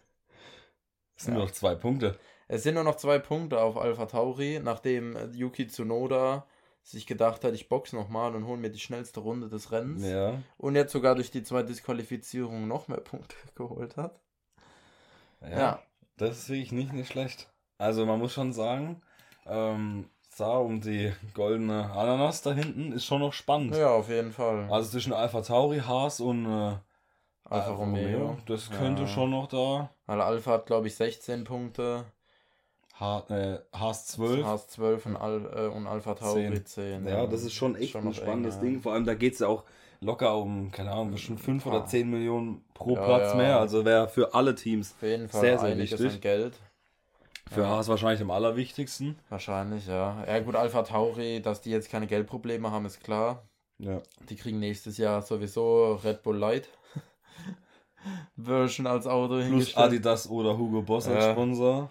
Es 1.16 1.24
sind 1.24 1.32
Ja. 1.32 1.38
nur 1.38 1.46
noch 1.46 1.52
zwei 1.52 1.74
Punkte. 1.74 2.18
Es 2.48 2.62
sind 2.62 2.74
nur 2.74 2.84
noch 2.84 2.96
zwei 2.96 3.18
Punkte 3.18 3.60
auf 3.60 3.76
Alpha 3.76 4.06
Tauri, 4.06 4.60
nachdem 4.62 5.16
Yuki 5.32 5.66
Tsunoda 5.66 6.46
sich 6.88 7.06
gedacht 7.06 7.42
hat, 7.44 7.52
ich 7.54 7.68
box 7.68 7.92
nochmal 7.92 8.34
und 8.34 8.46
hole 8.46 8.58
mir 8.58 8.70
die 8.70 8.78
schnellste 8.78 9.20
Runde 9.20 9.48
des 9.48 9.72
Rennens. 9.72 10.04
Ja. 10.04 10.34
Und 10.56 10.76
jetzt 10.76 10.92
sogar 10.92 11.14
durch 11.16 11.30
die 11.32 11.42
zwei 11.42 11.62
Disqualifizierungen 11.64 12.68
noch 12.68 12.86
mehr 12.88 13.00
Punkte 13.00 13.34
geholt 13.56 13.96
hat. 13.96 14.20
Ja. 15.42 15.58
Ja. 15.58 15.82
Das 16.16 16.38
ist 16.38 16.48
wirklich 16.48 16.72
nicht, 16.72 16.92
nicht 16.92 17.10
schlecht. 17.12 17.48
Also 17.78 18.06
man 18.06 18.18
muss 18.18 18.32
schon 18.32 18.52
sagen, 18.52 19.02
ähm, 19.46 20.08
da 20.38 20.56
um 20.58 20.80
die 20.80 21.12
goldene 21.34 21.90
Ananas 21.92 22.42
da 22.42 22.52
hinten 22.52 22.92
ist 22.92 23.04
schon 23.04 23.20
noch 23.20 23.32
spannend. 23.32 23.74
Ja, 23.74 23.90
auf 23.90 24.08
jeden 24.08 24.32
Fall. 24.32 24.68
Also 24.70 24.90
zwischen 24.90 25.12
Alpha 25.12 25.42
Tauri, 25.42 25.80
Haas 25.80 26.20
und 26.20 26.46
äh, 26.46 26.76
Alfa 27.44 27.72
Romeo. 27.72 28.38
Das 28.46 28.70
könnte 28.70 29.02
Ja. 29.02 29.08
schon 29.08 29.30
noch 29.30 29.46
da. 29.48 29.90
Weil 30.06 30.20
Alpha 30.20 30.52
hat, 30.52 30.66
glaube 30.66 30.86
ich, 30.86 30.94
16 30.94 31.44
Punkte, 31.44 32.04
Ha 32.98 33.24
äh, 33.28 33.58
Haas 33.76 34.06
12. 34.06 34.44
Haas 34.44 34.68
12 34.68 35.06
und, 35.06 35.16
Al 35.16 35.50
äh, 35.54 35.66
und 35.76 35.86
Alpha 35.86 36.14
Tauri 36.14 36.48
10. 36.64 36.64
10. 36.66 37.06
Ja, 37.08 37.26
das 37.26 37.42
ist 37.42 37.52
schon 37.52 37.76
echt 37.76 37.92
Schon 37.92 38.06
ein 38.06 38.14
spannendes 38.14 38.56
eng. 38.56 38.60
Ding. 38.62 38.80
Vor 38.80 38.92
allem, 38.94 39.04
da 39.04 39.14
geht 39.14 39.34
es 39.34 39.40
ja 39.40 39.48
auch 39.48 39.64
locker 40.00 40.36
um, 40.38 40.70
keine 40.70 40.92
Ahnung, 40.92 41.10
bestimmt 41.10 41.40
5 41.40 41.66
oder 41.66 41.82
Ah. 41.82 41.86
10 41.86 42.08
Millionen 42.10 42.64
pro 42.74 42.94
Ja, 42.94 43.04
Platz 43.04 43.30
ja. 43.32 43.34
mehr. 43.36 43.60
Also 43.60 43.84
wäre 43.84 44.08
für 44.08 44.32
alle 44.34 44.54
Teams, 44.54 44.94
Auf 44.96 45.02
jeden 45.02 45.28
Fall 45.28 45.40
sehr, 45.40 45.58
sehr 45.58 45.76
wichtig. 45.78 46.20
Geld. 46.22 46.54
für 47.50 47.60
Ja. 47.62 47.68
Haas 47.68 47.88
wahrscheinlich 47.88 48.20
am 48.22 48.30
allerwichtigsten. 48.30 49.18
Wahrscheinlich, 49.28 49.86
ja. 49.86 50.24
Ja 50.26 50.38
gut, 50.40 50.56
Alpha 50.56 50.82
Tauri, 50.82 51.42
dass 51.42 51.60
die 51.60 51.70
jetzt 51.70 51.90
keine 51.90 52.06
Geldprobleme 52.06 52.70
haben, 52.70 52.86
ist 52.86 53.02
klar. 53.04 53.42
Ja. 53.78 54.00
Die 54.30 54.36
kriegen 54.36 54.58
nächstes 54.58 54.96
Jahr 54.96 55.20
sowieso 55.20 55.96
Red 56.02 56.22
Bull 56.22 56.36
Light 56.38 56.68
Version 58.36 58.86
als 58.86 59.06
Auto 59.06 59.40
Plus. 59.46 59.76
Adidas 59.76 60.28
oder 60.30 60.56
Hugo 60.56 60.80
Boss 60.82 61.08
als 61.08 61.24
Ja. 61.26 61.32
Sponsor. 61.32 61.90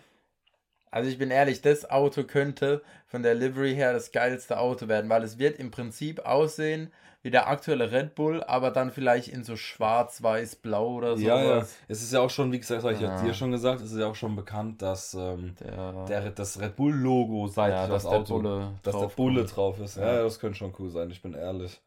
Also 0.95 1.09
ich 1.09 1.17
bin 1.17 1.29
ehrlich, 1.29 1.61
das 1.61 1.89
Auto 1.91 2.23
könnte 2.23 2.81
von 3.05 3.21
der 3.21 3.35
Livery 3.35 3.75
her 3.75 3.91
das 3.91 4.13
geilste 4.13 4.57
Auto 4.57 4.87
werden, 4.87 5.09
weil 5.09 5.23
es 5.23 5.37
wird 5.37 5.59
im 5.59 5.69
Prinzip 5.69 6.25
aussehen 6.25 6.89
wie 7.21 7.31
der 7.31 7.49
aktuelle 7.49 7.91
Red 7.91 8.15
Bull, 8.15 8.41
aber 8.43 8.71
dann 8.71 8.91
vielleicht 8.91 9.27
in 9.27 9.43
so 9.43 9.57
schwarz, 9.57 10.23
weiß, 10.23 10.55
blau 10.55 10.93
oder 10.93 11.17
so. 11.17 11.23
Ja, 11.23 11.37
ja. 11.37 11.65
Es 11.89 12.01
ist 12.01 12.13
ja 12.13 12.21
auch 12.21 12.29
schon, 12.29 12.53
wie 12.53 12.59
gesagt, 12.59 12.83
habe 12.83 12.93
ich 12.93 13.01
Ja. 13.01 13.09
dir 13.21 13.33
schon 13.33 13.51
gesagt, 13.51 13.81
es 13.81 13.91
ist 13.91 13.97
ja 13.99 14.07
auch 14.07 14.15
schon 14.15 14.37
bekannt, 14.37 14.81
dass 14.81 15.13
ähm, 15.15 15.53
Der, 15.59 16.05
der, 16.07 16.31
das 16.31 16.61
Red 16.61 16.77
Bull-Logo 16.77 17.47
seit 17.47 17.73
ja, 17.73 17.87
das 17.87 18.03
dass 18.03 18.09
der 18.09 18.19
Auto, 18.19 18.39
Bulle 18.39 18.71
dass 18.83 18.93
der 18.93 19.01
drauf 19.01 19.15
Bulle 19.17 19.43
drauf 19.43 19.79
ist. 19.81 19.97
Ja, 19.97 20.23
das 20.23 20.39
könnte 20.39 20.57
schon 20.57 20.73
cool 20.79 20.91
sein, 20.91 21.11
ich 21.11 21.21
bin 21.21 21.33
ehrlich. 21.33 21.81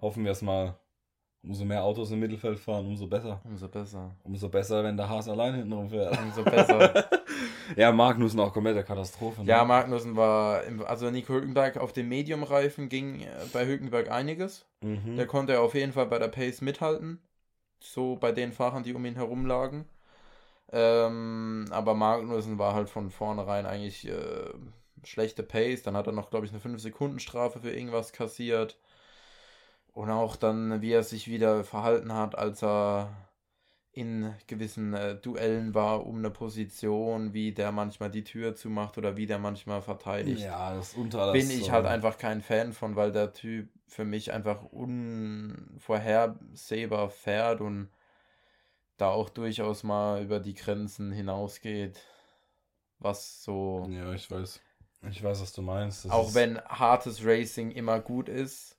Hoffen 0.00 0.24
wir 0.24 0.32
es 0.32 0.40
mal. 0.40 0.76
Umso 1.46 1.64
mehr 1.64 1.84
Autos 1.84 2.10
im 2.10 2.18
Mittelfeld 2.18 2.58
fahren, 2.58 2.86
umso 2.86 3.06
besser. 3.06 3.40
umso 3.44 3.68
besser. 3.68 4.16
Umso 4.24 4.48
besser, 4.48 4.82
wenn 4.82 4.96
der 4.96 5.08
Haas 5.08 5.28
allein 5.28 5.54
hinten 5.54 5.72
rumfährt. 5.72 6.18
Umso 6.20 6.42
besser. 6.42 7.08
ja, 7.76 7.92
Magnussen 7.92 8.40
auch 8.40 8.52
komplette 8.52 8.82
Katastrophe. 8.82 9.42
Ne? 9.42 9.48
ja, 9.48 9.64
Magnussen 9.64 10.16
war, 10.16 10.64
im, 10.64 10.84
also 10.84 11.10
Nico 11.10 11.34
Hülkenberg 11.34 11.76
auf 11.76 11.92
dem 11.92 12.08
Medium-Reifen 12.08 12.88
ging 12.88 13.20
äh, 13.20 13.28
bei 13.52 13.64
Hülkenberg 13.64 14.10
einiges. 14.10 14.66
mhm. 14.80 15.16
Der 15.16 15.26
konnte 15.26 15.60
auf 15.60 15.74
jeden 15.74 15.92
Fall 15.92 16.06
bei 16.06 16.18
der 16.18 16.28
Pace 16.28 16.62
mithalten. 16.62 17.20
So 17.78 18.16
bei 18.16 18.32
den 18.32 18.52
Fahrern, 18.52 18.82
die 18.82 18.94
um 18.94 19.04
ihn 19.04 19.14
herum 19.14 19.46
lagen. 19.46 19.86
Ähm, 20.72 21.66
aber 21.70 21.94
Magnussen 21.94 22.58
war 22.58 22.74
halt 22.74 22.88
von 22.88 23.10
vornherein 23.10 23.66
eigentlich 23.66 24.08
äh, 24.08 24.50
schlechte 25.04 25.44
Pace. 25.44 25.82
Dann 25.82 25.96
hat 25.96 26.08
er 26.08 26.12
noch, 26.12 26.30
glaube 26.30 26.46
ich, 26.46 26.52
eine 26.52 26.60
5-Sekunden-Strafe 26.60 27.60
für 27.60 27.70
irgendwas 27.70 28.12
kassiert. 28.12 28.78
Und 29.96 30.10
auch 30.10 30.36
dann, 30.36 30.82
wie 30.82 30.92
er 30.92 31.02
sich 31.02 31.26
wieder 31.26 31.64
verhalten 31.64 32.12
hat, 32.12 32.36
als 32.36 32.62
er 32.62 33.16
in 33.92 34.34
gewissen 34.46 34.92
äh, 34.92 35.16
Duellen 35.16 35.72
war 35.72 36.06
um 36.06 36.18
eine 36.18 36.28
Position, 36.28 37.32
wie 37.32 37.52
der 37.52 37.72
manchmal 37.72 38.10
die 38.10 38.22
Tür 38.22 38.54
zumacht 38.54 38.98
oder 38.98 39.16
wie 39.16 39.24
der 39.24 39.38
manchmal 39.38 39.80
verteidigt 39.80 40.42
ja, 40.42 40.74
das 40.74 40.92
unter 40.92 41.32
bin 41.32 41.48
ich 41.48 41.64
so. 41.64 41.72
halt 41.72 41.86
einfach 41.86 42.18
kein 42.18 42.42
Fan 42.42 42.74
von, 42.74 42.94
weil 42.94 43.10
der 43.10 43.32
Typ 43.32 43.70
für 43.86 44.04
mich 44.04 44.34
einfach 44.34 44.64
unvorhersehbar 44.64 47.08
fährt 47.08 47.62
und 47.62 47.88
da 48.98 49.08
auch 49.08 49.30
durchaus 49.30 49.82
mal 49.82 50.22
über 50.22 50.40
die 50.40 50.52
Grenzen 50.52 51.10
hinausgeht, 51.10 52.02
was 52.98 53.42
so, 53.42 53.88
Ja, 53.90 54.12
ich 54.12 54.30
weiß. 54.30 54.60
Ich 55.08 55.22
weiß, 55.22 55.40
was 55.40 55.54
du 55.54 55.62
meinst. 55.62 56.04
Das 56.04 56.12
auch 56.12 56.34
wenn 56.34 56.60
hartes 56.60 57.24
Racing 57.24 57.70
immer 57.70 58.00
gut 58.00 58.28
ist, 58.28 58.75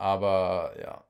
aber 0.00 0.72
ja, 0.82 1.04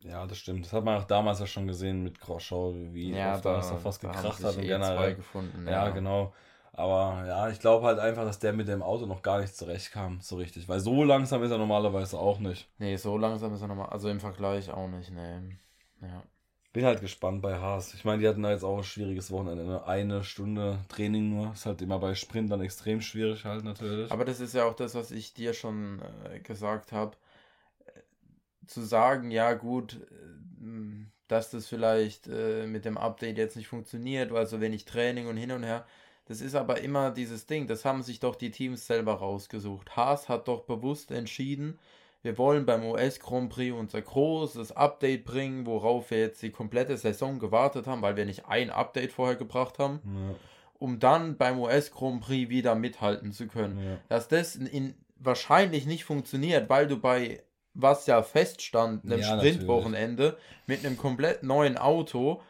Ja, 0.00 0.26
das 0.26 0.38
stimmt. 0.38 0.64
Das 0.66 0.72
hat 0.72 0.84
man 0.84 1.00
auch 1.00 1.04
damals 1.06 1.40
ja 1.40 1.46
schon 1.46 1.66
gesehen 1.66 2.02
mit 2.04 2.20
Grosschau, 2.20 2.74
wie 2.92 3.12
Ja, 3.12 3.34
oft 3.34 3.44
da, 3.44 3.52
da- 3.54 3.58
es 3.60 3.68
da 3.70 3.76
fast 3.78 4.02
da 4.02 4.08
gekracht 4.08 4.44
hat 4.44 4.56
und 4.56 4.62
eh 4.62 4.66
generell. 4.66 5.14
gefunden, 5.16 5.66
ja. 5.66 5.86
ja. 5.86 5.90
genau. 5.90 6.32
Aber 6.72 7.24
ja, 7.26 7.48
ich 7.50 7.58
glaube 7.60 7.86
halt 7.86 7.98
einfach, 7.98 8.24
dass 8.24 8.38
der 8.38 8.52
mit 8.52 8.68
dem 8.68 8.82
Auto 8.82 9.06
noch 9.06 9.22
gar 9.22 9.40
nicht 9.40 9.56
zurechtkam, 9.56 10.20
so 10.20 10.36
richtig. 10.36 10.68
Weil 10.68 10.80
so 10.80 11.02
langsam 11.04 11.42
ist 11.42 11.50
er 11.50 11.58
normalerweise 11.58 12.18
auch 12.18 12.38
nicht. 12.38 12.68
Nee, 12.78 12.96
so 12.96 13.18
langsam 13.18 13.52
ist 13.54 13.62
er 13.62 13.68
nochmal. 13.68 13.88
Also 13.90 14.08
im 14.08 14.20
Vergleich 14.20 14.70
auch 14.70 14.88
nicht, 14.88 15.10
nee. 15.10 15.40
Ja. 16.00 16.22
Bin 16.72 16.84
halt 16.84 17.00
gespannt 17.00 17.42
bei 17.42 17.58
Haas. 17.58 17.94
Ich 17.94 18.04
meine, 18.04 18.20
die 18.22 18.28
hatten 18.28 18.42
da 18.42 18.50
jetzt 18.50 18.62
auch 18.64 18.78
ein 18.78 18.84
schwieriges 18.84 19.30
Wochenende. 19.30 19.64
Ne? 19.64 19.84
Eine 19.86 20.22
Stunde 20.22 20.78
Training 20.88 21.30
nur. 21.30 21.52
Ist 21.52 21.66
halt 21.66 21.82
immer 21.82 21.98
bei 21.98 22.14
Sprint 22.14 22.52
dann 22.52 22.60
extrem 22.60 23.00
schwierig 23.00 23.44
halt 23.44 23.64
natürlich. 23.64 24.12
Aber 24.12 24.24
das 24.24 24.40
ist 24.40 24.54
ja 24.54 24.64
auch 24.64 24.74
das, 24.74 24.94
was 24.94 25.10
ich 25.10 25.34
dir 25.34 25.54
schon 25.54 26.00
äh, 26.30 26.40
gesagt 26.40 26.92
habe. 26.92 27.16
Zu 28.68 28.82
sagen, 28.82 29.30
ja 29.30 29.54
gut, 29.54 29.94
äh, 29.94 30.66
dass 31.28 31.50
das 31.50 31.66
vielleicht 31.66 32.26
äh, 32.26 32.66
mit 32.66 32.84
dem 32.84 32.96
Update 32.96 33.36
jetzt 33.36 33.56
nicht 33.56 33.68
funktioniert, 33.68 34.32
weil 34.32 34.46
so 34.46 34.60
wenig 34.60 34.84
Training 34.84 35.26
und 35.26 35.36
hin 35.36 35.52
und 35.52 35.62
her. 35.62 35.86
Das 36.26 36.40
ist 36.40 36.54
aber 36.54 36.80
immer 36.80 37.10
dieses 37.10 37.46
Ding, 37.46 37.66
das 37.66 37.84
haben 37.84 38.02
sich 38.02 38.20
doch 38.20 38.36
die 38.36 38.50
Teams 38.50 38.86
selber 38.86 39.14
rausgesucht. 39.14 39.96
Haas 39.96 40.28
hat 40.28 40.48
doch 40.48 40.64
bewusst 40.64 41.10
entschieden, 41.10 41.78
wir 42.22 42.36
wollen 42.36 42.66
beim 42.66 42.84
US 42.84 43.20
Grand 43.20 43.48
Prix 43.50 43.74
unser 43.74 44.02
großes 44.02 44.72
Update 44.72 45.24
bringen, 45.24 45.66
worauf 45.66 46.10
wir 46.10 46.18
jetzt 46.18 46.42
die 46.42 46.50
komplette 46.50 46.96
Saison 46.96 47.38
gewartet 47.38 47.86
haben, 47.86 48.02
weil 48.02 48.16
wir 48.16 48.24
nicht 48.24 48.46
ein 48.46 48.70
Update 48.70 49.12
vorher 49.12 49.36
gebracht 49.36 49.78
haben, 49.78 50.00
ja, 50.04 50.34
um 50.78 50.98
dann 50.98 51.36
beim 51.36 51.58
US 51.60 51.92
Grand 51.92 52.20
Prix 52.20 52.50
wieder 52.50 52.74
mithalten 52.74 53.32
zu 53.32 53.46
können 53.46 53.82
ja. 53.82 53.98
dass 54.08 54.28
das 54.28 54.56
in 54.56 54.94
wahrscheinlich 55.20 55.86
nicht 55.86 56.04
funktioniert, 56.04 56.68
weil 56.68 56.86
du 56.86 56.98
bei 56.98 57.42
was 57.78 58.06
ja 58.06 58.22
feststand, 58.22 59.04
einem 59.04 59.20
Ja, 59.20 59.38
Sprintwochenende 59.38 60.36
mit 60.66 60.84
einem 60.84 60.96
komplett 60.96 61.42
neuen 61.42 61.78
Auto 61.78 62.42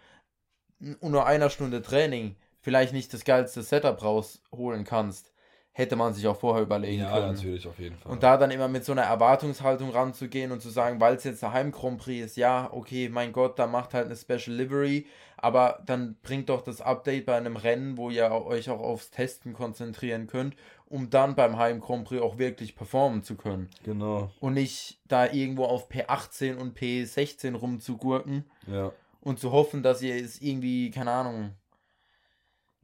und 1.00 1.10
nur 1.12 1.26
einer 1.26 1.50
Stunde 1.50 1.82
Training 1.82 2.36
vielleicht 2.60 2.92
nicht 2.92 3.12
das 3.12 3.24
geilste 3.24 3.62
Setup 3.62 4.02
rausholen 4.02 4.84
kannst, 4.84 5.32
hätte 5.72 5.96
man 5.96 6.12
sich 6.12 6.26
auch 6.26 6.36
vorher 6.38 6.62
überlegen 6.62 7.02
ja 7.02 7.12
können. 7.12 7.34
natürlich, 7.34 7.66
auf 7.66 7.78
jeden 7.78 7.96
Fall. 7.96 8.12
Und 8.12 8.22
da 8.22 8.36
dann 8.36 8.50
immer 8.50 8.68
mit 8.68 8.84
so 8.84 8.92
einer 8.92 9.02
Erwartungshaltung 9.02 9.90
ranzugehen 9.90 10.50
und 10.52 10.60
zu 10.60 10.70
sagen, 10.70 11.00
weil 11.00 11.14
es 11.16 11.24
jetzt 11.24 11.42
der 11.42 11.52
Heim 11.52 11.70
Grand 11.72 11.98
Prix 11.98 12.24
ist, 12.26 12.36
ja, 12.36 12.68
okay, 12.72 13.08
mein 13.08 13.32
Gott, 13.32 13.58
da 13.58 13.66
macht 13.66 13.94
halt 13.94 14.06
eine 14.06 14.16
Special 14.16 14.56
Livery, 14.56 15.06
aber 15.42 15.82
dann 15.86 16.16
bringt 16.22 16.48
doch 16.48 16.62
das 16.62 16.80
Update 16.80 17.26
bei 17.26 17.36
einem 17.36 17.56
Rennen, 17.56 17.96
wo 17.96 18.10
ihr 18.10 18.30
euch 18.30 18.68
auch 18.70 18.80
aufs 18.80 19.10
Testen 19.10 19.52
konzentrieren 19.52 20.26
könnt, 20.26 20.54
um 20.86 21.10
dann 21.10 21.34
beim 21.34 21.56
Heim 21.58 21.80
Grand 21.80 22.06
Prix 22.06 22.22
auch 22.22 22.38
wirklich 22.38 22.74
performen 22.76 23.22
zu 23.22 23.36
können. 23.36 23.68
genau. 23.84 24.30
Und 24.40 24.54
nicht 24.54 25.00
da 25.06 25.26
irgendwo 25.30 25.64
auf 25.64 25.88
P18 25.90 26.56
und 26.56 26.78
P16 26.78 27.54
rumzugurken 27.54 28.44
Ja. 28.66 28.92
und 29.20 29.38
zu 29.38 29.52
hoffen, 29.52 29.82
dass 29.82 30.02
ihr 30.02 30.14
es 30.16 30.40
irgendwie, 30.40 30.90
keine 30.90 31.10
Ahnung, 31.12 31.54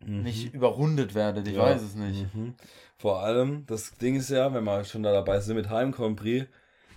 Mhm. 0.04 0.22
nicht 0.22 0.52
überrundet 0.52 1.14
werdet. 1.14 1.48
Ich 1.48 1.54
Ja. 1.54 1.62
weiß 1.62 1.80
es 1.82 1.94
nicht. 1.94 2.34
Mhm. 2.34 2.54
Vor 2.98 3.20
allem, 3.20 3.64
das 3.66 3.96
Ding 3.96 4.16
ist 4.16 4.30
ja, 4.30 4.52
wenn 4.52 4.64
wir 4.64 4.84
schon 4.84 5.02
da 5.02 5.12
dabei 5.12 5.40
sind 5.40 5.56
mit 5.56 5.70
Heim 5.70 5.92
Grand 5.92 6.16
Prix, 6.16 6.46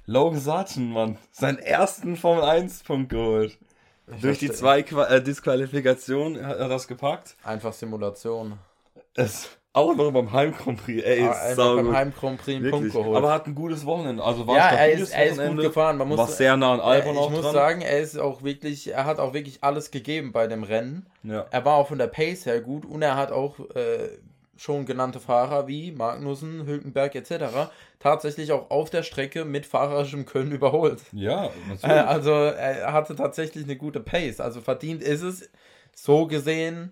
Logan 0.06 0.40
Sargent, 0.40 0.92
Mann, 0.92 1.18
seinen 1.32 1.58
ersten 1.60 2.16
Formel 2.16 2.44
1 2.44 2.84
Punkt 2.84 3.10
geholt. 3.10 3.58
Durch 4.22 4.40
die 4.40 4.52
zwei 4.52 4.84
Qua 4.84 5.06
äh, 5.08 5.22
Disqualifikation 5.22 6.46
hat 6.46 6.58
er 6.58 6.70
das 6.70 6.88
gepackt. 6.88 7.36
Einfach 7.44 7.74
Simulation. 7.74 8.58
Es 9.14 9.50
auch 9.78 9.96
noch 9.96 10.12
beim 10.12 10.32
Heim 10.32 10.54
Grand 10.54 10.84
Prix. 10.84 11.04
Ey, 11.04 11.24
Aber 11.24 11.50
ist 11.50 11.56
sau 11.56 11.76
beim. 11.76 11.96
Heim 11.96 12.14
Grand 12.14 12.42
Prix 12.42 12.58
einen 12.58 12.72
Punkt 12.72 12.94
geholt. 12.94 13.16
Aber 13.16 13.32
hat 13.32 13.46
ein 13.46 13.54
gutes 13.54 13.86
Wochenende. 13.86 14.24
Also 14.24 14.48
war 14.48 14.58
ja, 14.58 14.70
er 14.70 14.92
ist, 14.92 15.12
er 15.12 15.26
ist 15.28 15.40
gut 15.40 15.60
gefahren. 15.60 15.98
Man 15.98 16.08
muss, 16.08 16.18
war 16.18 16.28
sehr 16.28 16.58
nah 16.58 16.74
an 16.74 16.80
Albon 16.80 17.14
ich 17.14 17.20
auch 17.20 17.30
muss 17.30 17.42
dran. 17.42 17.54
sagen, 17.54 17.82
er 17.82 18.00
ist 18.00 18.18
auch 18.18 18.42
wirklich, 18.44 18.92
er 18.92 19.06
hat 19.06 19.20
auch 19.20 19.34
wirklich 19.34 19.64
alles 19.64 19.92
gegeben 19.92 20.32
bei 20.32 20.48
dem 20.48 20.64
Rennen. 20.64 21.06
ja. 21.24 21.46
Er 21.52 21.66
war 21.66 21.76
auch 21.76 21.88
von 21.90 22.00
der 22.00 22.08
Pace 22.08 22.46
her 22.48 22.60
gut 22.62 22.86
und 22.86 23.02
er 23.04 23.18
hat 23.18 23.32
auch 23.32 23.60
äh, 23.76 24.10
schon 24.58 24.86
genannte 24.86 25.20
Fahrer 25.20 25.68
wie 25.68 25.92
Magnussen, 25.92 26.66
Hülkenberg 26.66 27.16
etc. 27.16 27.72
tatsächlich 28.00 28.52
auch 28.52 28.70
auf 28.70 28.90
der 28.90 29.04
Strecke 29.04 29.46
mit 29.46 29.66
fahrerischem 29.66 30.26
Können 30.26 30.52
überholt. 30.52 31.02
ja, 31.14 31.46
Äh, 31.46 31.50
natürlich. 31.70 32.08
also 32.08 32.32
er 32.32 32.94
hatte 32.94 33.16
tatsächlich 33.16 33.64
eine 33.66 33.76
gute 33.76 34.00
Pace. 34.00 34.40
Also 34.40 34.62
verdient 34.62 35.02
ist 35.04 35.22
es, 35.22 35.50
so 35.96 36.28
gesehen, 36.28 36.92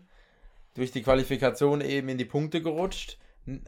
durch 0.75 0.91
die 0.91 1.01
Qualifikation 1.03 1.81
eben 1.81 2.09
in 2.09 2.17
die 2.17 2.25
Punkte 2.25 2.61
gerutscht. 2.61 3.17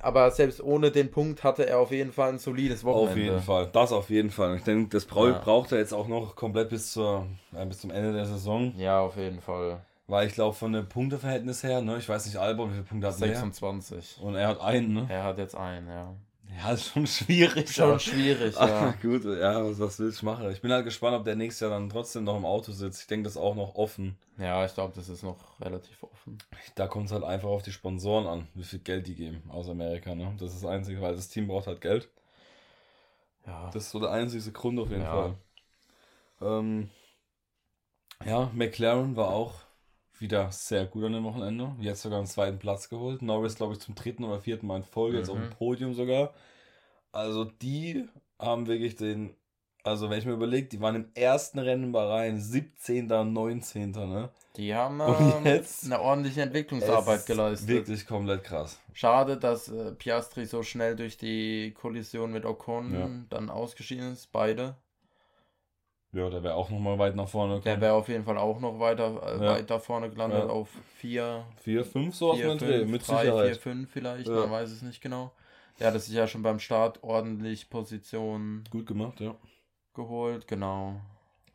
Aber 0.02 0.32
selbst 0.32 0.60
ohne 0.62 0.90
den 0.90 1.12
Punkt 1.12 1.44
hatte 1.44 1.68
er 1.68 1.78
auf 1.80 1.92
jeden 1.92 2.12
Fall 2.12 2.30
ein 2.30 2.40
solides 2.40 2.84
Wochenende. 2.84 3.12
Auf 3.12 3.18
jeden 3.18 3.40
Fall, 3.40 3.68
das 3.72 3.92
auf 3.92 4.10
jeden 4.10 4.32
Fall. 4.32 4.56
Ich 4.58 4.64
denke, 4.64 4.90
das 4.90 5.06
brau 5.06 5.28
Ja. 5.28 5.34
braucht 5.40 5.72
er 5.72 5.78
jetzt 5.78 5.94
auch 5.94 6.08
noch 6.08 6.36
komplett 6.36 6.70
bis, 6.70 6.94
zur, 6.94 7.28
äh, 7.56 7.64
bis 7.68 7.82
zum 7.82 7.92
Ende 7.92 8.12
der 8.12 8.26
Saison. 8.26 8.74
Ja, 8.78 9.00
auf 9.02 9.18
jeden 9.18 9.40
Fall. 9.40 9.82
Weil 10.08 10.28
ich 10.28 10.34
glaube, 10.34 10.56
von 10.56 10.72
dem 10.72 10.88
Punkteverhältnis 10.88 11.64
her, 11.64 11.82
ne, 11.82 11.98
ich 11.98 12.08
weiß 12.08 12.26
nicht, 12.28 12.38
Albon, 12.38 12.70
wie 12.70 12.74
viele 12.76 12.86
Punkte 12.86 13.08
hat 13.08 13.16
er? 13.16 13.20
26. 13.28 14.20
Und 14.22 14.36
er 14.36 14.48
hat 14.48 14.62
einen, 14.62 14.94
ne? 14.94 15.06
Er 15.10 15.24
hat 15.24 15.38
jetzt 15.38 15.56
einen, 15.56 15.88
ja. 15.88 16.16
Ja, 16.60 16.72
ist 16.72 16.86
schon 16.94 17.06
schwierig. 17.06 17.70
Schon 17.74 17.90
aber- 17.90 18.00
schwierig, 18.00 18.56
Ach, 18.58 18.68
ja. 18.70 18.92
gut, 19.02 19.26
ja, 19.26 19.64
was, 19.70 19.80
was 19.80 20.00
will 20.00 20.10
ich 20.10 20.24
machen? 20.24 20.50
Ich 20.52 20.62
bin 20.62 20.72
halt 20.72 20.86
gespannt, 20.86 21.18
ob 21.18 21.26
der 21.26 21.36
nächstes 21.36 21.60
Jahr 21.60 21.72
dann 21.72 21.90
trotzdem 21.90 22.24
noch 22.24 22.38
im 22.38 22.46
Auto 22.46 22.72
sitzt. 22.72 23.02
Ich 23.02 23.08
denke, 23.08 23.26
das 23.26 23.34
ist 23.34 23.42
auch 23.42 23.54
noch 23.56 23.76
offen. 23.76 24.18
Ja, 24.38 24.64
ich 24.66 24.74
glaube, 24.74 24.94
das 24.96 25.10
ist 25.10 25.24
noch 25.24 25.60
relativ 25.60 26.02
offen. 26.04 26.38
Da 26.76 26.88
kommt 26.88 27.08
es 27.08 27.12
halt 27.12 27.26
einfach 27.26 27.50
auf 27.50 27.64
die 27.64 27.74
Sponsoren 27.74 28.28
an, 28.28 28.48
wie 28.54 28.64
viel 28.64 28.80
Geld 28.80 29.08
die 29.08 29.16
geben 29.16 29.44
aus 29.50 29.68
Amerika, 29.68 30.16
ne? 30.16 30.34
Das 30.40 30.54
ist 30.54 30.64
das 30.64 30.70
Einzige, 30.72 31.02
weil 31.02 31.16
das 31.16 31.28
Team 31.28 31.48
braucht 31.48 31.68
halt 31.68 31.82
Geld. 31.82 32.08
Ja. 33.46 33.70
Das 33.74 33.84
ist 33.84 33.92
so 33.92 34.00
der 34.00 34.12
einzige 34.12 34.52
Grund 34.54 34.80
auf 34.80 34.90
jeden 34.90 35.02
Ja. 35.02 35.12
Fall. 35.12 35.34
Ähm, 36.42 36.90
ja, 38.26 38.50
McLaren 38.54 39.16
war 39.18 39.28
auch 39.30 39.54
wieder 40.22 40.52
sehr 40.52 40.86
gut 40.86 41.04
an 41.06 41.14
dem 41.14 41.24
Wochenende. 41.24 41.76
Jetzt 41.80 42.02
sogar 42.02 42.18
einen 42.20 42.28
zweiten 42.28 42.60
Platz 42.60 42.90
geholt. 42.90 43.22
Norris, 43.22 43.56
glaube 43.56 43.74
ich, 43.74 43.80
zum 43.80 43.96
dritten 43.96 44.24
oder 44.24 44.40
vierten 44.40 44.68
Mal 44.68 44.78
in 44.78 44.84
Folge, 44.84 45.18
jetzt 45.18 45.30
auf 45.30 45.38
dem 45.38 45.46
Mhm. 45.48 45.52
Podium 45.52 45.94
sogar. 45.94 46.34
Also 47.12 47.46
die 47.46 48.08
haben 48.40 48.68
wirklich 48.68 48.96
den, 48.96 49.36
also 49.84 50.10
wenn 50.10 50.20
ich 50.20 50.26
mir 50.26 50.34
überlege, 50.34 50.68
die 50.68 50.82
waren 50.82 50.96
im 50.96 51.10
ersten 51.16 51.60
Rennen 51.60 51.86
in 51.86 51.92
Bahrain 51.92 52.40
17. 52.40 53.12
und 53.12 53.34
19. 53.34 53.92
Ne? 53.92 54.30
Die 54.56 54.74
haben 54.74 55.00
ähm, 55.02 55.46
jetzt- 55.46 55.86
eine 55.86 56.00
ordentliche 56.02 56.42
Entwicklungsarbeit 56.42 57.26
geleistet. 57.26 57.68
Wirklich 57.68 58.06
komplett 58.06 58.44
krass. 58.44 58.80
Schade, 58.94 59.38
dass 59.38 59.70
äh, 59.70 59.92
Piastri 59.94 60.46
so 60.46 60.64
schnell 60.64 60.96
durch 60.96 61.18
die 61.18 61.74
Kollision 61.80 62.32
mit 62.32 62.46
Ocon 62.46 62.94
Ja. 62.94 63.10
dann 63.30 63.50
ausgeschieden 63.50 64.14
ist, 64.14 64.32
beide. 64.32 64.76
Ja, 66.18 66.30
der 66.32 66.44
wäre 66.44 66.56
auch 66.56 66.70
nochmal 66.72 66.98
weit 66.98 67.16
nach 67.16 67.28
vorne 67.30 67.54
Der 67.56 67.62
gekommen. 67.62 67.82
wäre 67.82 67.94
auf 67.94 68.08
jeden 68.08 68.24
Fall 68.24 68.38
auch 68.38 68.60
noch 68.60 68.80
weiter, 68.80 69.22
äh, 69.24 69.44
Ja. 69.44 69.52
weiter 69.54 69.80
vorne 69.80 70.10
gelandet 70.10 70.46
Ja. 70.46 70.50
auf 70.50 70.70
4, 70.96 71.46
4, 71.58 71.86
5 71.86 72.16
so 72.16 72.32
auf 72.32 72.38
4, 72.38 72.50
dem 72.50 72.58
Dreh, 72.58 72.80
5, 72.80 72.92
mit 72.92 73.08
3, 73.08 73.14
4, 73.14 73.20
Sicherheit. 73.34 73.58
5 73.58 73.92
vielleicht, 73.92 74.28
Ja. 74.28 74.34
man 74.36 74.52
weiß 74.52 74.72
es 74.72 74.82
nicht 74.82 75.02
genau. 75.02 75.32
Der 75.80 75.94
hat 75.94 76.02
sich 76.02 76.14
ja 76.16 76.28
schon 76.28 76.42
beim 76.42 76.60
Start 76.60 77.04
ordentlich 77.04 77.70
Position 77.70 78.64
Gut 78.72 78.88
gemacht, 78.88 79.20
ja. 79.20 79.36
geholt, 79.94 80.48
genau. 80.48 81.00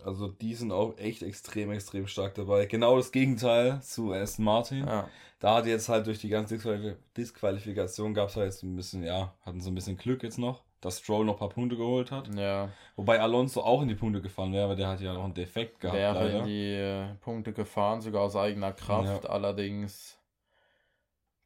Also 0.05 0.29
die 0.29 0.55
sind 0.55 0.71
auch 0.73 0.97
echt 0.99 1.23
extrem, 1.23 1.71
extrem 1.73 2.07
stark 2.07 2.35
dabei. 2.35 2.67
Genau 2.67 2.97
das 2.97 3.11
Gegenteil 3.13 3.81
zu 3.83 4.13
Aston 4.13 4.45
Martin. 4.45 4.87
Ja, 4.87 5.09
Da 5.41 5.57
hat 5.57 5.67
jetzt 5.67 5.89
halt 5.89 6.07
durch 6.07 6.21
die 6.21 6.29
ganze 6.29 6.55
Disqualif 6.55 6.97
Disqualifikation 7.17 8.15
gab 8.15 8.29
es 8.29 8.37
halt 8.37 8.47
jetzt 8.47 8.63
ein 8.63 8.77
bisschen, 8.77 9.03
ja, 9.03 9.35
hatten 9.45 9.61
so 9.61 9.71
ein 9.71 9.75
bisschen 9.75 9.97
Glück 9.97 10.23
jetzt 10.23 10.39
noch, 10.39 10.63
dass 10.83 10.99
Stroll 11.01 11.25
noch 11.25 11.35
ein 11.35 11.39
paar 11.39 11.49
Punkte 11.49 11.77
geholt 11.79 12.11
hat. 12.11 12.29
ja. 12.35 12.69
Wobei 12.97 13.21
Alonso 13.21 13.63
auch 13.63 13.81
in 13.81 13.89
die 13.89 13.95
Punkte 13.95 14.21
gefallen 14.21 14.53
wäre, 14.53 14.69
weil 14.69 14.77
der 14.77 14.89
hat 14.89 15.01
ja 15.01 15.15
noch 15.15 15.25
einen 15.25 15.33
Defekt 15.35 15.81
gehabt. 15.81 15.97
wäre 15.99 16.15
leider. 16.15 16.39
in 16.41 16.45
die 16.45 16.73
äh, 16.75 17.15
Punkte 17.23 17.53
gefahren, 17.55 18.03
sogar 18.03 18.23
aus 18.23 18.37
eigener 18.37 18.73
Kraft. 18.73 19.27
Allerdings 19.31 20.19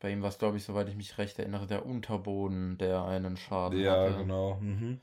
bei 0.00 0.10
ihm 0.10 0.22
war 0.22 0.28
es, 0.28 0.38
glaube 0.38 0.56
ich, 0.56 0.64
soweit 0.64 0.88
ich 0.88 0.96
mich 0.96 1.16
recht 1.18 1.38
erinnere, 1.38 1.66
der 1.66 1.86
Unterboden, 1.86 2.76
der 2.78 3.04
einen 3.04 3.36
Schaden 3.36 3.78
ja, 3.80 3.92
hatte. 3.92 4.14
genau. 4.18 4.56
Mhm. 4.60 5.00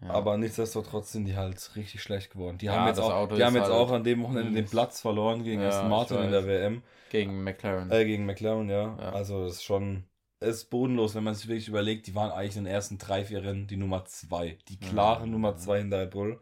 Ja. 0.00 0.10
Aber 0.10 0.36
nichtsdestotrotz 0.36 1.10
sind 1.12 1.24
die 1.24 1.36
halt 1.36 1.74
richtig 1.74 2.02
schlecht 2.02 2.30
geworden. 2.32 2.58
Die 2.58 2.66
Ja, 2.66 2.74
haben 2.76 2.86
jetzt, 2.86 3.00
auch, 3.00 3.12
Auto 3.12 3.34
die 3.34 3.42
haben 3.44 3.54
jetzt 3.56 3.64
halt 3.64 3.74
auch 3.74 3.90
an 3.90 4.04
dem 4.04 4.22
Wochenende 4.22 4.52
den. 4.52 4.66
Platz 4.66 5.00
verloren 5.00 5.42
gegen 5.42 5.60
Ja, 5.60 5.68
Aston 5.70 5.88
Martin 5.88 6.18
in 6.18 6.30
der. 6.30 6.46
WM. 6.46 6.82
Gegen 7.10 7.42
McLaren. 7.42 7.90
Äh, 7.90 8.04
gegen 8.04 8.24
McLaren, 8.26 8.68
ja. 8.68 8.96
Ja. 9.00 9.10
Also 9.12 9.44
das 9.44 9.54
ist 9.54 9.64
schon, 9.64 10.04
ist 10.40 10.70
bodenlos, 10.70 11.14
wenn 11.14 11.24
man 11.24 11.34
sich 11.34 11.48
wirklich 11.48 11.68
überlegt, 11.68 12.06
die 12.06 12.14
waren 12.14 12.30
eigentlich 12.30 12.56
in 12.56 12.64
den 12.64 12.72
ersten 12.72 12.98
drei, 12.98 13.24
vier 13.24 13.42
Rennen 13.42 13.66
die 13.66 13.76
Nummer 13.76 14.04
zwei. 14.04 14.58
Die 14.68 14.78
klare 14.78 15.26
Mhm. 15.26 15.32
Nummer 15.32 15.56
zwei 15.56 15.78
hinter 15.78 16.00
Red 16.02 16.10
Bull. 16.10 16.40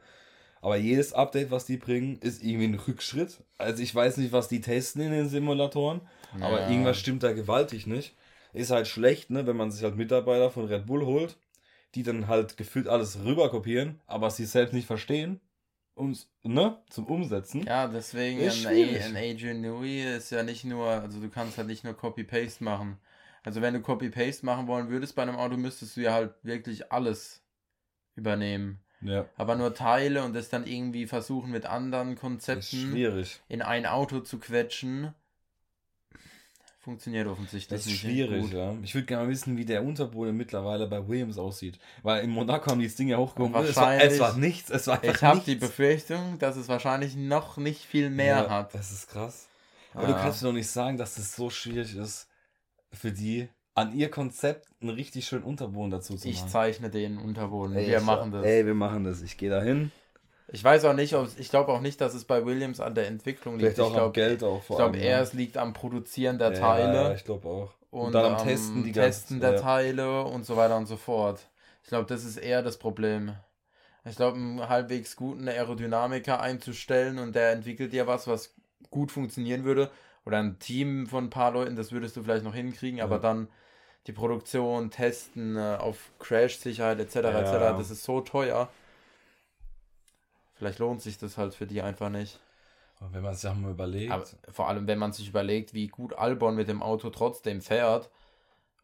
Aber 0.60 0.76
jedes 0.76 1.12
Update, 1.12 1.50
was 1.50 1.66
die 1.66 1.76
bringen, 1.76 2.18
ist 2.20 2.42
irgendwie 2.42 2.66
ein 2.66 2.74
Rückschritt. 2.88 3.44
Also 3.58 3.82
ich 3.82 3.94
weiß 3.94 4.16
nicht, 4.18 4.32
was 4.32 4.48
die 4.48 4.60
testen 4.60 5.02
in 5.02 5.12
den 5.12 5.28
Simulatoren, 5.28 6.00
aber 6.40 6.60
Ja. 6.60 6.68
irgendwas 6.70 6.98
stimmt 6.98 7.22
da 7.22 7.32
gewaltig 7.32 7.86
nicht. 7.86 8.14
Ist 8.52 8.70
halt 8.70 8.88
schlecht, 8.88 9.30
ne, 9.30 9.46
wenn 9.46 9.56
man 9.56 9.70
sich 9.70 9.82
halt 9.84 9.96
Mitarbeiter 9.96 10.50
von 10.50 10.66
Red 10.66 10.86
Bull 10.86 11.04
holt, 11.04 11.36
die 11.94 12.02
dann 12.02 12.26
halt 12.28 12.56
gefühlt 12.56 12.88
alles 12.88 13.18
rüberkopieren, 13.24 14.00
aber 14.06 14.30
sie 14.30 14.44
selbst 14.46 14.72
nicht 14.72 14.86
verstehen, 14.86 15.40
ums, 15.96 16.28
ne, 16.42 16.78
zum 16.90 17.06
Umsetzen. 17.06 17.64
Ja, 17.64 17.86
deswegen 17.86 18.40
Ist 18.40 18.66
ein, 18.66 18.74
ein 18.76 19.16
Adrian 19.16 19.60
Newey 19.60 20.16
ist 20.16 20.30
ja 20.30 20.42
nicht 20.42 20.64
nur, 20.64 20.86
also 20.86 21.20
du 21.20 21.28
kannst 21.28 21.58
halt 21.58 21.68
nicht 21.68 21.84
nur 21.84 21.94
Copy-Paste 21.94 22.64
machen. 22.64 22.98
Also 23.46 23.62
wenn 23.62 23.74
du 23.74 23.80
Copy-Paste 23.80 24.44
machen 24.44 24.66
wollen 24.66 24.88
würdest 24.90 25.14
bei 25.14 25.22
einem 25.22 25.36
Auto, 25.36 25.56
müsstest 25.56 25.96
du 25.96 26.00
ja 26.02 26.12
halt 26.12 26.34
wirklich 26.42 26.90
alles 26.92 27.42
übernehmen. 28.16 28.80
Ja. 29.02 29.26
aber 29.36 29.56
nur 29.56 29.74
Teile 29.74 30.24
und 30.24 30.32
das 30.34 30.48
dann 30.48 30.66
irgendwie 30.66 31.06
versuchen 31.06 31.50
mit 31.50 31.66
anderen 31.66 32.12
Das 32.14 32.20
Konzepten 32.20 32.96
in 33.48 33.60
ein 33.62 33.84
Auto 33.84 34.20
zu 34.20 34.38
quetschen. 34.38 35.12
Funktioniert 36.80 37.26
offensichtlich 37.26 37.78
Das 37.80 37.86
ist 37.86 37.98
schwierig, 37.98 38.50
ja. 38.52 38.74
Ich 38.82 38.94
würde 38.94 39.06
gerne 39.06 39.28
wissen, 39.28 39.56
wie 39.56 39.64
der 39.64 39.82
Unterboden 39.84 40.36
mittlerweile 40.36 40.86
bei 40.86 41.06
Williams 41.06 41.36
aussieht. 41.36 41.78
Weil 42.02 42.24
in 42.24 42.30
Monaco 42.30 42.70
haben 42.70 42.78
die 42.78 42.86
das 42.86 42.94
Ding 42.94 43.08
ja 43.08 43.18
hochgehoben. 43.18 43.54
Es 43.64 43.76
war, 43.76 43.94
es 43.94 44.02
Wahrscheinlich- 44.02 44.20
war 44.20 44.36
nichts. 44.38 44.70
Es 44.70 44.86
war 44.86 45.04
Ich 45.04 45.22
habe 45.22 45.40
die 45.44 45.56
Befürchtung, 45.56 46.38
dass 46.38 46.56
es 46.56 46.68
wahrscheinlich 46.68 47.16
noch 47.16 47.58
nicht 47.58 47.82
viel 47.84 48.08
mehr 48.08 48.44
ja, 48.44 48.48
hat. 48.50 48.74
Das 48.74 48.92
ist 48.92 49.08
krass. 49.10 49.48
Aber 49.94 50.06
du 50.06 50.12
Ja. 50.12 50.18
kannst 50.20 50.42
mir 50.42 50.48
doch 50.48 50.54
nicht 50.54 50.70
sagen, 50.70 50.96
dass 50.96 51.18
es 51.18 51.34
so 51.36 51.50
schwierig 51.50 51.94
ist, 51.96 52.25
für 52.96 53.12
die 53.12 53.48
an 53.74 53.94
ihr 53.94 54.10
Konzept 54.10 54.68
einen 54.80 54.90
richtig 54.90 55.26
schönen 55.26 55.44
Unterboden 55.44 55.90
dazu 55.90 56.16
zu 56.16 56.28
Ich 56.28 56.38
machen. 56.40 56.48
zeichne 56.50 56.90
den 56.90 57.18
Unterboden. 57.18 57.76
Ey, 57.76 57.88
wir 57.88 57.98
ich- 57.98 58.02
machen 58.04 58.32
das. 58.32 58.44
Ey, 58.44 58.64
wir 58.66 58.74
machen 58.74 59.04
das. 59.04 59.20
Ich 59.22 59.36
gehe 59.36 59.50
da 59.50 59.60
hin. 59.62 59.92
Ich 60.48 60.62
weiß 60.62 60.84
auch 60.84 60.92
nicht, 60.94 61.14
ob 61.14 61.28
ich 61.38 61.50
glaube 61.50 61.72
auch 61.72 61.80
nicht, 61.80 62.00
dass 62.00 62.14
es 62.14 62.24
bei 62.24 62.46
Williams 62.46 62.80
an 62.80 62.94
der 62.94 63.08
Entwicklung 63.08 63.58
liegt. 63.58 63.74
Vielleicht 63.74 63.80
auch 63.80 63.86
ich 63.90 63.96
am 63.96 63.98
glaube, 63.98 64.12
Geld 64.12 64.42
auch 64.44 64.58
ich 64.60 64.64
vor 64.64 64.76
glaube 64.76 64.94
allem, 64.94 65.02
eher, 65.02 65.16
ja. 65.16 65.20
es 65.22 65.32
liegt 65.32 65.58
am 65.58 65.72
Produzieren 65.72 66.38
der 66.38 66.52
Ja, 66.52 66.58
Teile 66.60 66.94
Ja, 66.94 67.12
ich 67.14 67.24
glaube 67.24 67.48
auch. 67.48 67.74
und, 67.90 68.12
dann 68.12 68.34
am 68.34 68.38
Testen 68.46 68.84
die 68.84 68.92
Testen 68.92 69.40
ganzen- 69.40 69.40
der 69.40 69.52
ja. 69.54 69.60
Teile 69.60 70.22
und 70.24 70.46
so 70.46 70.56
weiter 70.56 70.76
und 70.76 70.86
so 70.86 70.96
fort. 70.96 71.40
Ich 71.82 71.88
glaube, 71.88 72.06
das 72.06 72.24
ist 72.24 72.36
eher 72.36 72.62
das 72.62 72.78
Problem. 72.78 73.34
Ich 74.04 74.14
glaube, 74.16 74.36
einen 74.36 74.68
halbwegs 74.68 75.16
guten 75.16 75.48
Aerodynamiker 75.48 76.40
einzustellen 76.40 77.18
und 77.18 77.34
der 77.34 77.50
entwickelt 77.50 77.92
dir 77.92 78.06
was, 78.06 78.28
was 78.28 78.54
gut 78.90 79.10
funktionieren 79.10 79.64
würde. 79.64 79.90
Oder 80.26 80.38
ein 80.38 80.58
Team 80.58 81.06
von 81.06 81.24
ein 81.24 81.30
paar 81.30 81.52
Leuten, 81.52 81.76
das 81.76 81.92
würdest 81.92 82.16
du 82.16 82.22
vielleicht 82.22 82.44
noch 82.44 82.54
hinkriegen, 82.54 83.00
aber 83.00 83.16
Ja. 83.16 83.22
dann 83.22 83.48
die 84.06 84.12
Produktion, 84.12 84.90
Testen 84.90 85.56
äh, 85.56 85.76
auf 85.80 86.10
Crash-Sicherheit 86.18 86.98
etc. 87.00 87.14
Ja. 87.16 87.40
etc. 87.40 87.78
Das 87.78 87.90
ist 87.90 88.04
so 88.04 88.20
teuer. 88.20 88.68
Vielleicht 90.54 90.78
lohnt 90.78 91.02
sich 91.02 91.18
das 91.18 91.38
halt 91.38 91.54
für 91.54 91.66
die 91.66 91.80
einfach 91.82 92.08
nicht. 92.08 92.40
Und 93.00 93.12
wenn 93.12 93.22
man 93.22 93.34
sich 93.34 93.48
auch 93.48 93.54
mal 93.54 93.70
überlegt. 93.70 94.10
Aber 94.12 94.24
vor 94.50 94.68
allem, 94.68 94.86
wenn 94.86 94.98
man 94.98 95.12
sich 95.12 95.28
überlegt, 95.28 95.74
wie 95.74 95.86
gut 95.88 96.14
Albon 96.14 96.56
mit 96.56 96.68
dem 96.68 96.82
Auto 96.82 97.10
trotzdem 97.10 97.60
fährt, 97.60 98.10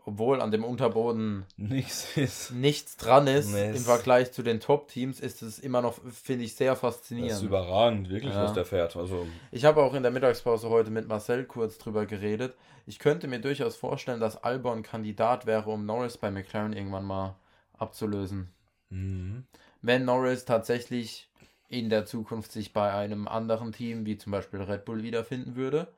obwohl 0.04 0.40
an 0.40 0.50
dem 0.50 0.64
Unterboden 0.64 1.44
nichts 1.56 2.16
ist. 2.16 2.50
nichts 2.52 2.96
dran 2.96 3.26
ist 3.26 3.52
Nee, 3.52 3.70
im 3.70 3.76
Vergleich 3.84 4.32
zu 4.32 4.42
den 4.42 4.60
Top-Teams, 4.60 5.20
ist 5.20 5.42
es 5.42 5.58
immer 5.58 5.80
noch, 5.82 5.98
finde 6.10 6.44
ich, 6.44 6.54
sehr 6.54 6.70
Das 6.72 6.78
ist 6.78 6.80
faszinierend. 6.80 7.42
überragend, 7.42 8.08
wirklich, 8.10 8.34
Ja. 8.34 8.44
was 8.44 8.52
der 8.52 8.64
fährt. 8.64 8.96
Also, 8.96 9.26
Ich 9.50 9.64
habe 9.64 9.82
auch 9.82 9.94
in 9.94 10.02
der 10.02 10.12
Mittagspause 10.12 10.68
heute 10.70 10.90
mit 10.90 11.06
Marcel 11.08 11.44
kurz 11.44 11.78
drüber 11.78 12.06
geredet. 12.06 12.54
Ich 12.86 12.98
könnte 12.98 13.28
mir 13.28 13.38
durchaus 13.40 13.76
vorstellen, 13.76 14.18
dass 14.18 14.42
Albon 14.42 14.82
Kandidat 14.82 15.46
wäre, 15.46 15.70
um 15.70 15.86
Norris 15.86 16.18
bei 16.18 16.30
McLaren 16.32 16.72
irgendwann 16.72 17.04
mal 17.04 17.36
abzulösen. 17.78 18.48
mhm. 18.90 19.44
Wenn 19.84 20.04
Norris 20.04 20.44
tatsächlich 20.44 21.28
in 21.68 21.88
der 21.90 22.06
Zukunft 22.06 22.52
sich 22.52 22.72
bei 22.72 22.92
einem 22.92 23.26
anderen 23.26 23.72
Team, 23.72 24.04
wie 24.06 24.16
zum 24.18 24.30
Beispiel 24.30 24.60
Red 24.62 24.84
Bull, 24.84 25.02
wiederfinden 25.02 25.56
würde, 25.56 25.88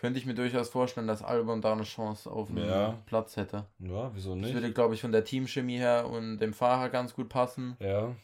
könnte 0.00 0.18
ich 0.18 0.26
mir 0.26 0.34
durchaus 0.34 0.68
vorstellen, 0.70 1.06
dass 1.06 1.22
Albon 1.22 1.60
da 1.60 1.72
eine 1.72 1.82
Chance 1.84 2.30
auf 2.30 2.48
einen 2.50 2.68
Ja. 2.68 2.98
Platz 3.06 3.36
hätte. 3.36 3.64
ja, 3.80 4.10
wieso 4.14 4.30
Das 4.34 4.42
nicht? 4.42 4.54
würde, 4.54 4.72
glaube 4.72 4.94
ich, 4.94 5.00
von 5.00 5.12
der 5.12 5.24
Teamchemie 5.24 5.78
her 5.78 6.08
und 6.08 6.38
dem 6.38 6.54
Fahrer 6.54 6.88
ganz 6.88 7.14
gut 7.14 7.28
passen. 7.28 7.76
Ja, 7.80 8.14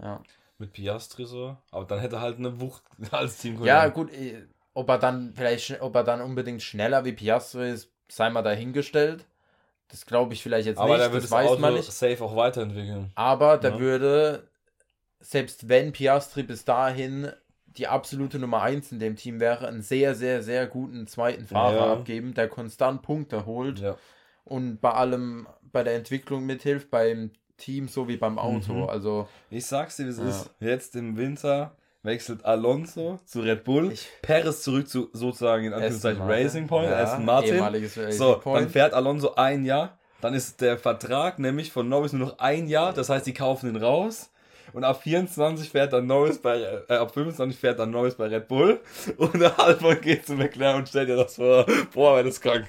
Ja, 0.00 0.22
mit 0.58 0.72
Piastri 0.72 1.24
so. 1.24 1.56
Aber 1.70 1.84
dann 1.84 2.00
hätte 2.00 2.16
er 2.16 2.22
halt 2.22 2.38
eine 2.38 2.60
Wucht 2.60 2.82
als 3.12 3.38
Team. 3.38 3.62
ja 3.64 3.88
gut, 3.88 4.12
eh, 4.12 4.44
ob 4.74 4.88
er 4.88 4.98
dann 4.98 5.32
vielleicht, 5.34 5.80
ob 5.80 5.94
er 5.94 6.04
dann 6.04 6.20
unbedingt 6.20 6.62
schneller 6.62 7.04
wie 7.04 7.12
Piastri 7.12 7.70
ist, 7.70 7.90
sei 8.08 8.30
mal 8.30 8.42
dahingestellt. 8.42 9.24
Das 9.88 10.04
glaube 10.04 10.34
ich 10.34 10.42
vielleicht 10.42 10.66
jetzt 10.66 10.78
Aber 10.78 10.90
nicht, 10.90 11.00
der 11.00 11.12
würde 11.12 11.22
das 11.22 11.30
das 11.30 11.38
Auto 11.50 11.70
nicht. 11.70 11.92
safe 11.92 12.22
auch 12.22 12.36
weiterentwickeln. 12.36 13.10
Aber 13.14 13.56
der 13.56 13.72
Ja. 13.72 13.78
würde, 13.78 14.48
selbst 15.20 15.68
wenn 15.68 15.92
Piastri 15.92 16.42
bis 16.42 16.64
dahin 16.64 17.32
die 17.76 17.86
absolute 17.86 18.38
Nummer 18.38 18.62
1 18.62 18.92
in 18.92 18.98
dem 18.98 19.16
Team 19.16 19.40
wäre, 19.40 19.68
einen 19.68 19.82
sehr, 19.82 20.14
sehr, 20.14 20.42
sehr 20.42 20.66
guten 20.66 21.06
zweiten 21.06 21.44
Fahrer 21.46 21.76
Ja. 21.86 21.92
abgeben, 21.92 22.34
der 22.34 22.48
konstant 22.48 23.02
Punkte 23.02 23.46
holt 23.46 23.78
Ja. 23.80 23.96
und 24.44 24.80
bei 24.80 24.90
allem, 24.90 25.46
bei 25.72 25.84
der 25.84 25.94
Entwicklung 25.94 26.46
mithilft, 26.46 26.90
beim 26.90 27.30
Team 27.56 27.88
sowie 27.88 28.16
beim 28.16 28.38
Auto. 28.38 28.72
Mhm. 28.72 28.88
Also 28.88 29.28
Ich 29.50 29.66
sag's 29.66 29.96
dir, 29.96 30.08
es 30.08 30.18
Ja. 30.18 30.28
ist. 30.28 30.50
Jetzt 30.60 30.96
im 30.96 31.16
Winter 31.16 31.72
wechselt 32.02 32.44
Alonso 32.44 33.18
zu 33.26 33.40
Red 33.40 33.64
Bull. 33.64 33.92
Ich- 33.92 34.08
Perez 34.22 34.62
zurück 34.62 34.88
zu 34.88 35.10
sozusagen 35.12 35.64
in 35.64 35.72
Anführungszeichen. 35.72 36.22
Racing 36.22 36.66
Point, 36.68 36.88
Ja, 36.90 36.96
Aston 37.02 37.24
Martin. 37.24 37.60
Racing 37.60 38.12
So, 38.12 38.34
dann 38.34 38.40
Point. 38.42 38.70
fährt 38.70 38.94
Alonso 38.94 39.34
ein 39.34 39.64
Jahr. 39.64 39.98
Dann 40.20 40.34
ist 40.34 40.60
der 40.60 40.78
Vertrag 40.78 41.38
nämlich 41.38 41.70
von 41.70 41.88
Norris 41.88 42.12
nur 42.12 42.28
noch 42.28 42.38
ein 42.38 42.66
Jahr. 42.66 42.92
Das 42.92 43.08
heißt, 43.08 43.26
die 43.26 43.34
kaufen 43.34 43.68
ihn 43.70 43.76
raus. 43.76 44.30
Und 44.72 44.84
ab 44.84 45.02
24 45.02 45.70
fährt 45.70 45.92
dann 45.92 46.06
Norris 46.06 46.38
bei, 46.38 46.60
äh, 46.88 46.92
ab 46.94 47.12
25 47.14 47.58
fährt 47.58 47.78
dann 47.78 47.90
Norris 47.90 48.14
bei 48.14 48.26
Red 48.26 48.48
Bull. 48.48 48.80
Und 49.16 49.42
Albon 49.58 50.00
geht 50.00 50.26
zu 50.26 50.34
McLaren 50.34 50.76
und 50.80 50.88
stellt 50.88 51.08
dir 51.08 51.16
das 51.16 51.36
vor. 51.36 51.64
Boah, 51.94 52.16
wäre 52.16 52.24
das 52.24 52.40
krank. 52.40 52.66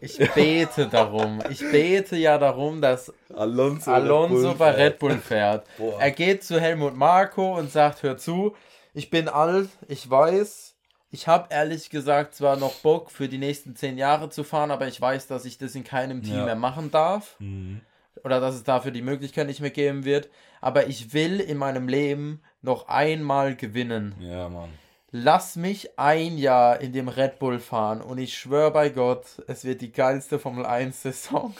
Ich 0.00 0.18
bete 0.34 0.86
darum. 0.88 1.40
Ich 1.50 1.60
bete 1.60 2.16
ja 2.16 2.38
darum, 2.38 2.80
dass 2.80 3.12
Alonso, 3.34 3.90
Alonso 3.90 4.54
bei 4.54 4.72
fährt. 4.72 4.78
Red 4.78 4.98
Bull 4.98 5.18
fährt. 5.18 5.66
Boah. 5.78 6.00
Er 6.00 6.10
geht 6.10 6.44
zu 6.44 6.60
Helmut 6.60 6.96
Marko 6.96 7.58
und 7.58 7.70
sagt, 7.72 8.02
hör 8.02 8.16
zu, 8.16 8.54
ich 8.92 9.10
bin 9.10 9.28
alt, 9.28 9.68
ich 9.88 10.08
weiß, 10.08 10.74
ich 11.10 11.26
habe 11.28 11.46
ehrlich 11.50 11.90
gesagt 11.90 12.34
zwar 12.34 12.56
noch 12.56 12.74
Bock 12.76 13.10
für 13.10 13.28
die 13.28 13.38
nächsten 13.38 13.74
zehn 13.76 13.98
Jahre 13.98 14.30
zu 14.30 14.44
fahren, 14.44 14.70
aber 14.70 14.86
ich 14.88 15.00
weiß, 15.00 15.26
dass 15.26 15.44
ich 15.44 15.58
das 15.58 15.74
in 15.74 15.84
keinem 15.84 16.22
Team 16.22 16.36
Ja. 16.38 16.44
mehr 16.44 16.54
machen 16.56 16.90
darf 16.90 17.36
Mhm. 17.38 17.80
oder 18.24 18.40
dass 18.40 18.54
es 18.54 18.64
dafür 18.64 18.90
die 18.92 19.02
Möglichkeit 19.02 19.46
nicht 19.46 19.60
mehr 19.60 19.70
geben 19.70 20.04
wird, 20.04 20.28
aber 20.64 20.86
ich 20.86 21.12
will 21.12 21.40
in 21.40 21.58
meinem 21.58 21.88
Leben 21.88 22.40
noch 22.62 22.88
einmal 22.88 23.54
gewinnen. 23.54 24.14
Ja, 24.18 24.48
Mann. 24.48 24.70
Lass 25.10 25.56
mich 25.56 25.98
ein 25.98 26.38
Jahr 26.38 26.80
in 26.80 26.94
dem 26.94 27.08
Red 27.08 27.38
Bull 27.38 27.58
fahren 27.58 28.00
und 28.00 28.16
ich 28.16 28.38
schwöre 28.38 28.70
bei 28.70 28.88
Gott, 28.88 29.42
es 29.46 29.66
wird 29.66 29.82
die 29.82 29.92
geilste 29.92 30.38
Formel 30.38 30.64
1 30.64 31.02
Saison. 31.02 31.54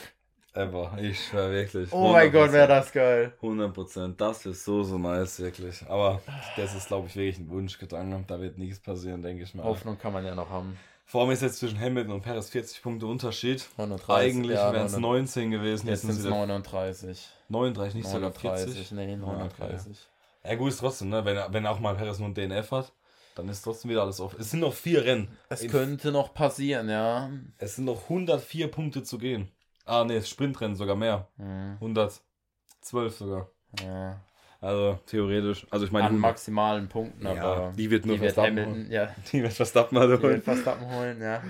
Ever. 0.55 0.97
Ich 0.99 1.23
schwör 1.23 1.51
wirklich. 1.51 1.93
Oh 1.93 2.12
mein 2.12 2.33
Gott, 2.33 2.49
100%. 2.49 2.53
wäre 2.53 2.69
das 2.69 2.93
geil. 2.93 3.35
100 3.43 3.75
Prozent, 3.75 4.21
das 4.23 4.47
ist 4.47 4.64
so, 4.64 4.83
so 4.83 4.97
nice, 4.97 5.38
wirklich. 5.38 5.85
Aber 5.87 6.23
das 6.57 6.75
ist, 6.75 6.87
glaube 6.87 7.09
ich, 7.09 7.14
wirklich 7.14 7.38
ein 7.40 7.51
Wunschgedanke. 7.51 8.25
Da 8.27 8.40
wird 8.40 8.57
nichts 8.57 8.81
passieren, 8.81 9.21
denke 9.21 9.43
ich 9.43 9.55
mal. 9.55 9.64
Hoffnung 9.64 9.99
kann 9.99 10.14
man 10.14 10.25
ja 10.25 10.35
noch 10.35 10.49
haben. 10.49 10.79
Vor 11.07 11.23
allem 11.23 11.31
ist 11.33 11.43
jetzt 11.43 11.59
zwischen 11.59 11.79
Hamilton 11.79 12.12
und 12.14 12.23
Perez 12.23 12.49
40 12.51 12.83
Punkte 12.83 13.07
Unterschied. 13.07 13.69
39, 13.77 14.09
Eigentlich 14.14 14.57
ja, 14.57 14.73
wären 14.73 14.87
es 14.87 14.93
39. 14.97 15.01
19 15.03 15.51
gewesen. 15.51 15.88
Jetzt 15.88 16.01
sind 16.01 16.11
es 16.11 16.17
sind 16.17 16.25
sie 16.25 16.31
39. 16.31 17.29
39, 17.49 17.95
nicht 17.95 18.07
sogar 18.07 18.31
39, 18.31 18.75
40. 18.75 18.93
nee, 18.93 19.17
39. 19.17 19.99
Ja, 20.45 20.55
gut 20.57 20.69
ist 20.71 20.79
trotzdem, 20.81 21.11
ne? 21.11 21.25
Wenn, 21.25 21.38
wenn 21.53 21.67
auch 21.67 21.79
mal 21.81 21.95
Perez 21.95 22.19
nur 22.19 22.29
ein 22.29 22.35
DNF 22.35 22.71
hat, 22.71 22.93
dann 23.35 23.49
ist 23.49 23.62
trotzdem 23.62 23.90
wieder 23.90 24.03
alles 24.03 24.21
offen. 24.21 24.40
Es 24.40 24.51
sind 24.51 24.61
noch 24.61 24.75
vier 24.75 25.05
Rennen. 25.05 25.29
Es 25.49 25.62
In- 25.62 25.71
könnte 25.71 26.11
noch 26.12 26.33
passieren, 26.35 26.88
ja. 26.88 27.31
es 27.59 27.77
sind 27.77 27.85
noch 27.85 28.05
104 28.05 28.71
Punkte 28.71 29.03
zu 29.03 29.19
gehen. 29.19 29.51
Ah, 29.87 30.05
nee, 30.05 30.23
Sprintrennen 30.23 30.77
sogar 30.77 30.97
mehr. 30.97 31.29
Hm, 31.37 31.75
112 31.81 33.17
sogar. 33.17 33.49
ja. 33.83 34.21
Also 34.64 34.98
theoretisch. 35.07 35.66
Also 35.70 35.85
ich 35.87 35.92
meine, 35.92 36.07
An 36.09 36.18
maximalen 36.18 36.88
Punkten, 36.88 37.27
ja, 37.27 37.42
aber 37.42 37.72
die 37.77 37.90
wird 37.90 38.07
nur 38.07 38.16
die 38.16 38.22
wird 38.22 38.35
Verstappen 38.35 38.59
Hamilton, 38.59 38.74
holen. 38.85 38.90
ja, 38.90 39.14
Die 39.33 39.42
wird 39.42 39.53
Verstappen 39.53 39.98
halt 39.98 40.09
die 40.09 40.22
wird 40.22 40.22
holen. 40.22 40.42
Verstappen 40.42 40.90
holen, 40.90 41.20
ja. 41.20 41.42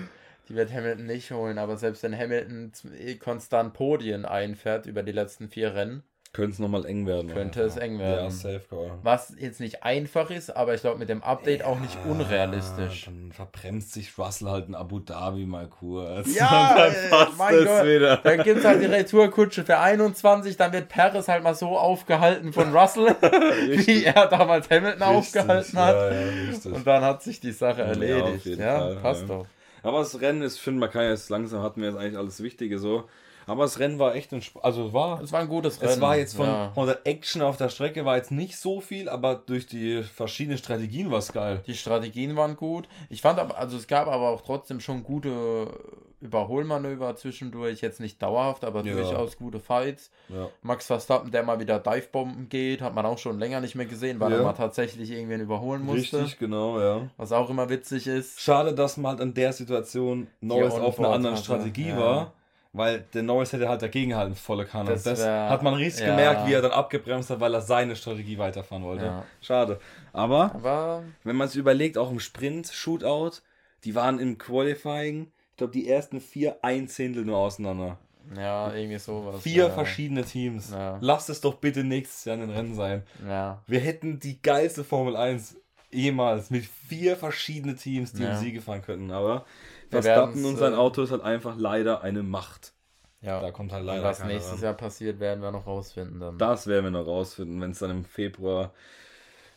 Die 0.49 0.55
wird 0.55 0.71
Hamilton 0.71 1.05
nicht 1.05 1.31
holen, 1.31 1.57
aber 1.57 1.77
selbst 1.77 2.03
wenn 2.03 2.17
Hamilton 2.17 2.71
konstant 3.19 3.73
Podien 3.73 4.25
einfährt 4.25 4.85
über 4.85 5.01
die 5.01 5.11
letzten 5.13 5.49
vier 5.49 5.73
Rennen, 5.73 6.03
Könnte 6.35 6.51
es 6.51 6.59
nochmal 6.59 6.85
eng 6.85 7.07
werden. 7.07 7.31
Könnte 7.31 7.59
oder? 7.61 7.69
es 7.69 7.77
eng 7.77 7.97
werden. 7.97 8.25
Ja, 8.25 8.29
safe 8.29 8.61
call. 8.69 8.91
was 9.03 9.33
jetzt 9.39 9.61
nicht 9.61 9.83
einfach 9.83 10.29
ist, 10.31 10.49
aber 10.49 10.73
ich 10.75 10.81
glaube 10.81 10.99
mit 10.99 11.07
dem 11.07 11.23
Update 11.23 11.63
auch 11.63 11.79
nicht 11.79 11.97
unrealistisch. 12.05 13.05
Dann 13.05 13.31
verbremst 13.31 13.93
sich 13.93 14.17
Russell 14.17 14.49
halt 14.49 14.67
in 14.67 14.75
Abu 14.75 14.99
Dhabi 14.99 15.45
mal 15.45 15.67
kurz. 15.67 16.35
Ja, 16.35 16.71
Und 16.71 16.77
dann 16.79 16.91
äh, 16.91 17.09
passt 17.09 17.37
mein 17.37 17.55
es 17.55 17.65
Gott. 17.65 17.85
wieder. 17.85 18.17
Dann 18.17 18.43
gibt 18.43 18.59
es 18.59 18.65
halt 18.65 18.81
die 18.81 18.85
Retourkutsche 18.87 19.63
für 19.63 19.79
21, 19.79 20.57
dann 20.57 20.73
wird 20.73 20.89
Paris 20.89 21.29
halt 21.29 21.41
mal 21.41 21.55
so 21.55 21.77
aufgehalten 21.77 22.51
von 22.51 22.75
Russell, 22.75 23.15
wie 23.69 24.03
er 24.03 24.27
damals 24.27 24.69
Hamilton 24.69 25.03
aufgehalten 25.03 25.79
hat. 25.79 25.95
Ja, 25.95 26.11
ja, 26.11 26.29
richtig. 26.49 26.73
Und 26.73 26.85
dann 26.85 27.01
hat 27.01 27.23
sich 27.23 27.39
die 27.39 27.53
Sache 27.53 27.79
Ja, 27.81 27.87
erledigt. 27.87 28.45
Ja, 28.45 28.79
Fall, 28.79 28.95
passt 28.97 29.21
ja. 29.21 29.27
doch. 29.27 29.45
Aber 29.83 29.99
das 29.99 30.19
Rennen 30.19 30.41
ist, 30.41 30.57
finde, 30.59 30.81
man 30.81 30.89
kann 30.89 31.03
jetzt 31.03 31.29
langsam, 31.29 31.61
hatten 31.61 31.79
wir 31.79 31.89
jetzt 31.89 31.97
eigentlich 31.97 32.17
alles 32.17 32.43
Wichtige 32.43 32.77
so. 32.77 33.05
Aber 33.47 33.63
das 33.63 33.79
Rennen 33.79 33.99
war 33.99 34.15
echt 34.15 34.33
ein 34.33 34.39
Sp 34.41 34.59
Also 34.63 34.93
war. 34.93 35.21
Es 35.21 35.31
war 35.31 35.41
ein 35.41 35.47
gutes 35.47 35.81
Rennen. 35.81 35.91
Es 35.93 36.01
war 36.01 36.17
jetzt 36.17 36.35
von, 36.35 36.45
Ja. 36.47 36.71
von 36.73 36.87
der 36.87 36.99
Action 37.05 37.41
auf 37.41 37.57
der 37.57 37.69
Strecke 37.69 38.05
war 38.05 38.17
jetzt 38.17 38.31
nicht 38.31 38.57
so 38.57 38.81
viel, 38.81 39.07
aber 39.09 39.35
durch 39.35 39.67
die 39.67 40.03
verschiedenen 40.03 40.57
Strategien 40.57 41.11
war 41.11 41.19
es 41.19 41.31
geil. 41.31 41.61
Die 41.67 41.75
Strategien 41.75 42.35
waren 42.35 42.55
gut. 42.55 42.87
Ich 43.09 43.21
fand 43.21 43.39
aber, 43.39 43.57
also 43.57 43.77
es 43.77 43.87
gab 43.87 44.07
aber 44.07 44.29
auch 44.29 44.41
trotzdem 44.41 44.79
schon 44.79 45.03
gute 45.03 45.67
Überholmanöver 46.21 47.15
zwischendurch. 47.15 47.81
Jetzt 47.81 47.99
nicht 47.99 48.21
dauerhaft, 48.21 48.63
aber 48.65 48.83
Ja. 48.83 48.93
durchaus 48.93 49.37
gute 49.37 49.59
Fights. 49.59 50.09
Ja. 50.29 50.49
Max 50.63 50.87
Verstappen, 50.87 51.31
der 51.31 51.43
mal 51.43 51.59
wieder 51.59 51.79
Divebomben 51.79 52.49
geht, 52.49 52.81
hat 52.81 52.95
man 52.95 53.05
auch 53.05 53.17
schon 53.17 53.37
länger 53.39 53.61
nicht 53.61 53.75
mehr 53.75 53.85
gesehen, 53.85 54.19
weil 54.19 54.31
Ja. 54.31 54.37
er 54.39 54.43
mal 54.43 54.53
tatsächlich 54.53 55.11
irgendwen 55.11 55.41
überholen 55.41 55.83
musste. 55.85 56.21
Richtig, 56.21 56.39
genau, 56.39 56.79
ja. 56.79 57.01
Was 57.17 57.31
auch 57.31 57.49
immer 57.49 57.69
witzig 57.69 58.07
ist. 58.07 58.39
Schade, 58.41 58.73
dass 58.73 58.97
man 58.97 59.11
halt 59.11 59.19
in 59.21 59.33
der 59.33 59.53
Situation 59.53 60.27
Norris 60.41 60.73
auf 60.73 60.99
einer 60.99 61.09
anderen 61.09 61.35
hatte, 61.35 61.45
Strategie 61.45 61.95
war. 61.95 62.33
Weil 62.77 63.05
der 63.13 63.23
Norris 63.23 63.53
hätte 63.53 63.69
halt 63.69 63.81
dagegen 63.81 64.15
halten, 64.15 64.35
volle 64.35 64.65
Kanne. 64.65 64.89
Das 64.91 65.03
Das, 65.03 65.19
wär- 65.19 65.49
hat 65.49 65.63
man 65.63 65.75
richtig 65.75 66.01
ja. 66.05 66.11
gemerkt, 66.15 66.47
wie 66.47 66.53
er 66.53 66.61
dann 66.61 66.71
abgebremst 66.71 67.29
hat, 67.29 67.39
weil 67.39 67.53
er 67.53 67.61
seine 67.61 67.95
Strategie 67.95 68.37
weiterfahren 68.37 68.83
wollte. 68.83 69.05
Ja. 69.05 69.25
Schade. 69.41 69.79
Aber 70.11 70.51
Aber 70.53 71.03
wenn 71.23 71.35
man 71.35 71.47
sich 71.47 71.57
überlegt, 71.57 71.97
auch 71.97 72.11
im 72.11 72.19
Sprint, 72.19 72.67
Shootout, 72.67 73.37
die 73.83 73.95
waren 73.95 74.19
im 74.19 74.37
Qualifying, 74.37 75.31
ich 75.51 75.57
glaube, 75.57 75.71
die 75.73 75.87
ersten 75.87 76.19
vier 76.19 76.57
ein 76.63 76.87
Zehntel 76.89 77.23
nur 77.23 77.37
auseinander. 77.37 77.97
ja, 78.35 78.73
irgendwie 78.73 78.97
sowas. 78.97 79.41
Vier 79.41 79.65
ja. 79.67 79.69
verschiedene 79.69 80.23
Teams. 80.25 80.71
Ja. 80.71 80.97
Lasst 80.99 81.29
es 81.29 81.39
doch 81.41 81.53
bitte 81.55 81.83
nächstes 81.83 82.25
Jahr 82.25 82.35
in 82.35 82.41
den 82.41 82.49
Rennen 82.49 82.73
sein. 82.75 83.03
Ja. 83.25 83.61
Wir 83.67 83.79
hätten 83.79 84.19
die 84.19 84.41
geilste 84.41 84.83
Formel 84.83 85.15
1 85.15 85.55
jemals 85.91 86.49
mit 86.49 86.65
vier 86.65 87.15
verschiedenen 87.15 87.77
Teams, 87.77 88.11
die 88.13 88.23
Ja. 88.23 88.31
um 88.31 88.37
Siege 88.43 88.61
fahren 88.61 88.81
könnten. 88.81 89.11
Aber 89.11 89.45
Verstappen 89.89 90.45
und 90.45 90.57
sein 90.57 90.73
äh, 90.73 90.77
Auto 90.77 91.01
ist 91.01 91.11
halt 91.11 91.23
einfach 91.23 91.55
leider 91.57 92.01
eine 92.01 92.23
Macht. 92.23 92.73
Ja. 93.21 93.41
Da 93.41 93.51
kommt 93.51 93.71
halt 93.71 93.85
leider 93.85 94.03
was 94.03 94.23
nächstes 94.23 94.55
ran. 94.55 94.63
Jahr 94.63 94.73
passiert, 94.73 95.19
werden 95.19 95.41
wir 95.41 95.51
noch 95.51 95.65
rausfinden 95.65 96.19
dann. 96.19 96.37
Das 96.37 96.67
werden 96.67 96.85
wir 96.85 96.91
noch 96.91 97.07
rausfinden, 97.07 97.59
wenn 97.59 97.71
es 97.71 97.79
dann 97.79 97.91
im 97.91 98.05
Februar 98.05 98.71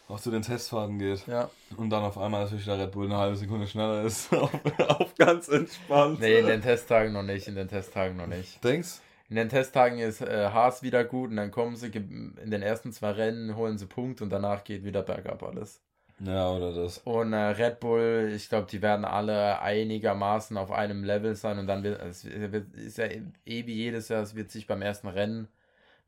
auch 0.09 0.19
zu 0.19 0.31
den 0.31 0.43
Testfahrten 0.43 0.99
geht. 0.99 1.27
Ja. 1.27 1.51
Und 1.77 1.91
dann 1.91 2.03
auf 2.03 2.17
einmal 2.17 2.45
natürlich 2.45 2.65
der 2.65 2.79
Red 2.79 2.93
Bull 2.93 3.07
eine 3.07 3.19
halbe 3.19 3.37
Sekunde 3.37 3.67
schneller 3.67 4.05
ist. 4.05 4.33
auf, 4.35 4.51
auf 4.79 5.15
ganz 5.17 5.49
entspannt. 5.49 6.21
Nee, 6.21 6.39
in 6.39 6.47
den 6.47 6.63
Testtagen 6.63 7.13
noch 7.13 7.23
nicht, 7.23 7.47
in 7.47 7.55
den 7.55 7.69
Testtagen 7.69 8.17
noch 8.17 8.27
nicht. 8.27 8.63
Denkst 8.65 9.01
In 9.29 9.37
den 9.37 9.51
Testtagen 9.51 9.99
ist 9.99 10.23
äh, 10.23 10.49
Haas 10.51 10.83
wieder 10.83 11.05
gut 11.05 11.31
und 11.31 11.37
dann 11.37 11.51
kommen 11.51 11.77
sie 11.77 11.89
in 11.89 12.51
den 12.51 12.63
ersten 12.63 12.93
zwei 12.93 13.11
Rennen, 13.11 13.55
holen 13.55 13.77
sie 13.77 13.87
Punkt 13.87 14.23
und 14.23 14.31
danach 14.31 14.65
geht 14.65 14.83
wieder 14.83 15.03
bergab 15.03 15.43
alles. 15.43 15.83
Ja, 16.21 16.51
oder 16.51 16.73
das. 16.73 16.99
Und 16.99 17.33
äh, 17.33 17.37
Red 17.37 17.79
Bull, 17.81 18.33
ich 18.35 18.49
glaube, 18.49 18.67
die 18.71 18.83
werden 18.83 19.05
alle 19.05 19.61
einigermaßen 19.61 20.57
auf 20.57 20.73
einem 20.73 21.05
Level 21.05 21.35
sein 21.37 21.59
und 21.59 21.67
dann 21.69 21.83
wird 21.85 22.03
es 22.03 22.25
wird, 22.25 22.75
ist 22.75 22.99
ja 22.99 23.05
eh 23.07 23.67
wie 23.67 23.75
jedes 23.75 24.09
Jahr, 24.09 24.23
es 24.23 24.35
wird 24.35 24.51
sich 24.51 24.67
beim 24.67 24.83
ersten 24.83 25.09
Rennen, 25.09 25.49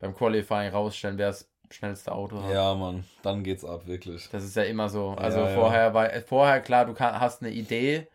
beim 0.01 0.14
Qualifying 0.14 0.70
rausstellen, 0.73 1.16
wer 1.18 1.29
das 1.29 1.49
schnellste 1.70 2.11
Auto 2.12 2.42
hat. 2.42 2.53
Ja, 2.53 2.75
Mann, 2.75 3.05
dann 3.23 3.44
geht's 3.44 3.64
ab, 3.64 3.87
wirklich. 3.87 4.29
Das 4.33 4.42
ist 4.42 4.57
ja 4.57 4.64
immer 4.64 4.88
so. 4.88 5.11
Also 5.11 5.38
Ja, 5.40 5.49
ja. 5.49 5.55
vorher 5.55 5.94
war 5.94 6.11
vorher 6.27 6.61
klar, 6.61 6.87
du 6.87 6.94
kann, 6.94 7.20
hast 7.20 7.42
eine 7.42 7.53
Idee, 7.53 8.09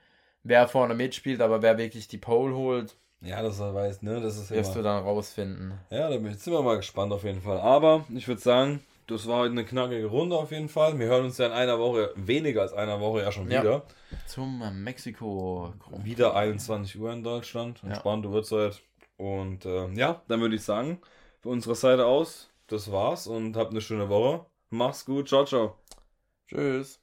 wer 0.44 0.68
vorne 0.68 0.96
mitspielt, 0.96 1.40
aber 1.42 1.62
wer 1.62 1.78
wirklich 1.78 2.08
die 2.10 2.18
Pole 2.18 2.54
holt, 2.56 2.98
Ja, 3.22 3.42
das 3.42 3.60
weiß, 3.60 4.02
ne? 4.02 4.20
Das 4.20 4.38
ist 4.38 4.52
wirst 4.52 4.72
immer. 4.72 4.84
du 4.84 4.84
dann 4.84 5.04
rausfinden. 5.04 5.80
Ja, 5.90 6.10
da 6.10 6.18
bin 6.18 6.28
ich- 6.32 6.46
wir 6.46 6.62
mal 6.62 6.76
gespannt 6.78 7.14
auf 7.14 7.24
jeden 7.24 7.42
Fall. 7.42 7.60
Aber 7.60 8.06
ich 8.14 8.28
würde 8.28 8.42
sagen, 8.42 8.82
das 9.08 9.28
war 9.28 9.40
heute 9.40 9.52
eine 9.52 9.66
knackige 9.66 10.06
Runde 10.08 10.36
auf 10.36 10.52
jeden 10.52 10.70
Fall. 10.70 10.98
Wir 11.00 11.08
hören 11.08 11.26
uns 11.26 11.38
ja 11.38 11.48
in 11.48 11.52
einer 11.52 11.80
Woche, 11.80 12.12
weniger 12.16 12.62
als 12.62 12.74
einer 12.74 13.00
Woche 13.00 13.22
ja 13.22 13.32
schon 13.32 13.50
Ja. 13.50 13.62
wieder. 13.62 13.84
Zum 14.28 14.62
äh, 14.62 14.72
Mexiko. 14.72 15.74
Wieder 16.04 16.36
21 16.36 17.00
Uhr 17.00 17.12
in 17.14 17.24
Deutschland. 17.24 17.82
Ja. 17.84 17.90
Entspannte 17.90 18.30
Uhrzeit. 18.30 18.82
Und 19.18 19.66
äh, 19.66 19.88
ja, 19.94 20.22
dann 20.28 20.42
würde 20.42 20.56
ich 20.56 20.64
sagen, 20.64 21.00
von 21.42 21.54
unserer 21.54 21.76
Seite 21.76 22.06
aus, 22.06 22.50
das 22.68 22.92
war's 22.92 23.28
und 23.28 23.56
habt 23.56 23.72
eine 23.72 23.82
schöne 23.82 24.10
Woche. 24.10 24.46
Mach's 24.72 25.06
gut. 25.06 25.28
Ciao, 25.30 25.46
ciao. 25.46 25.76
Tschüss. 26.48 26.94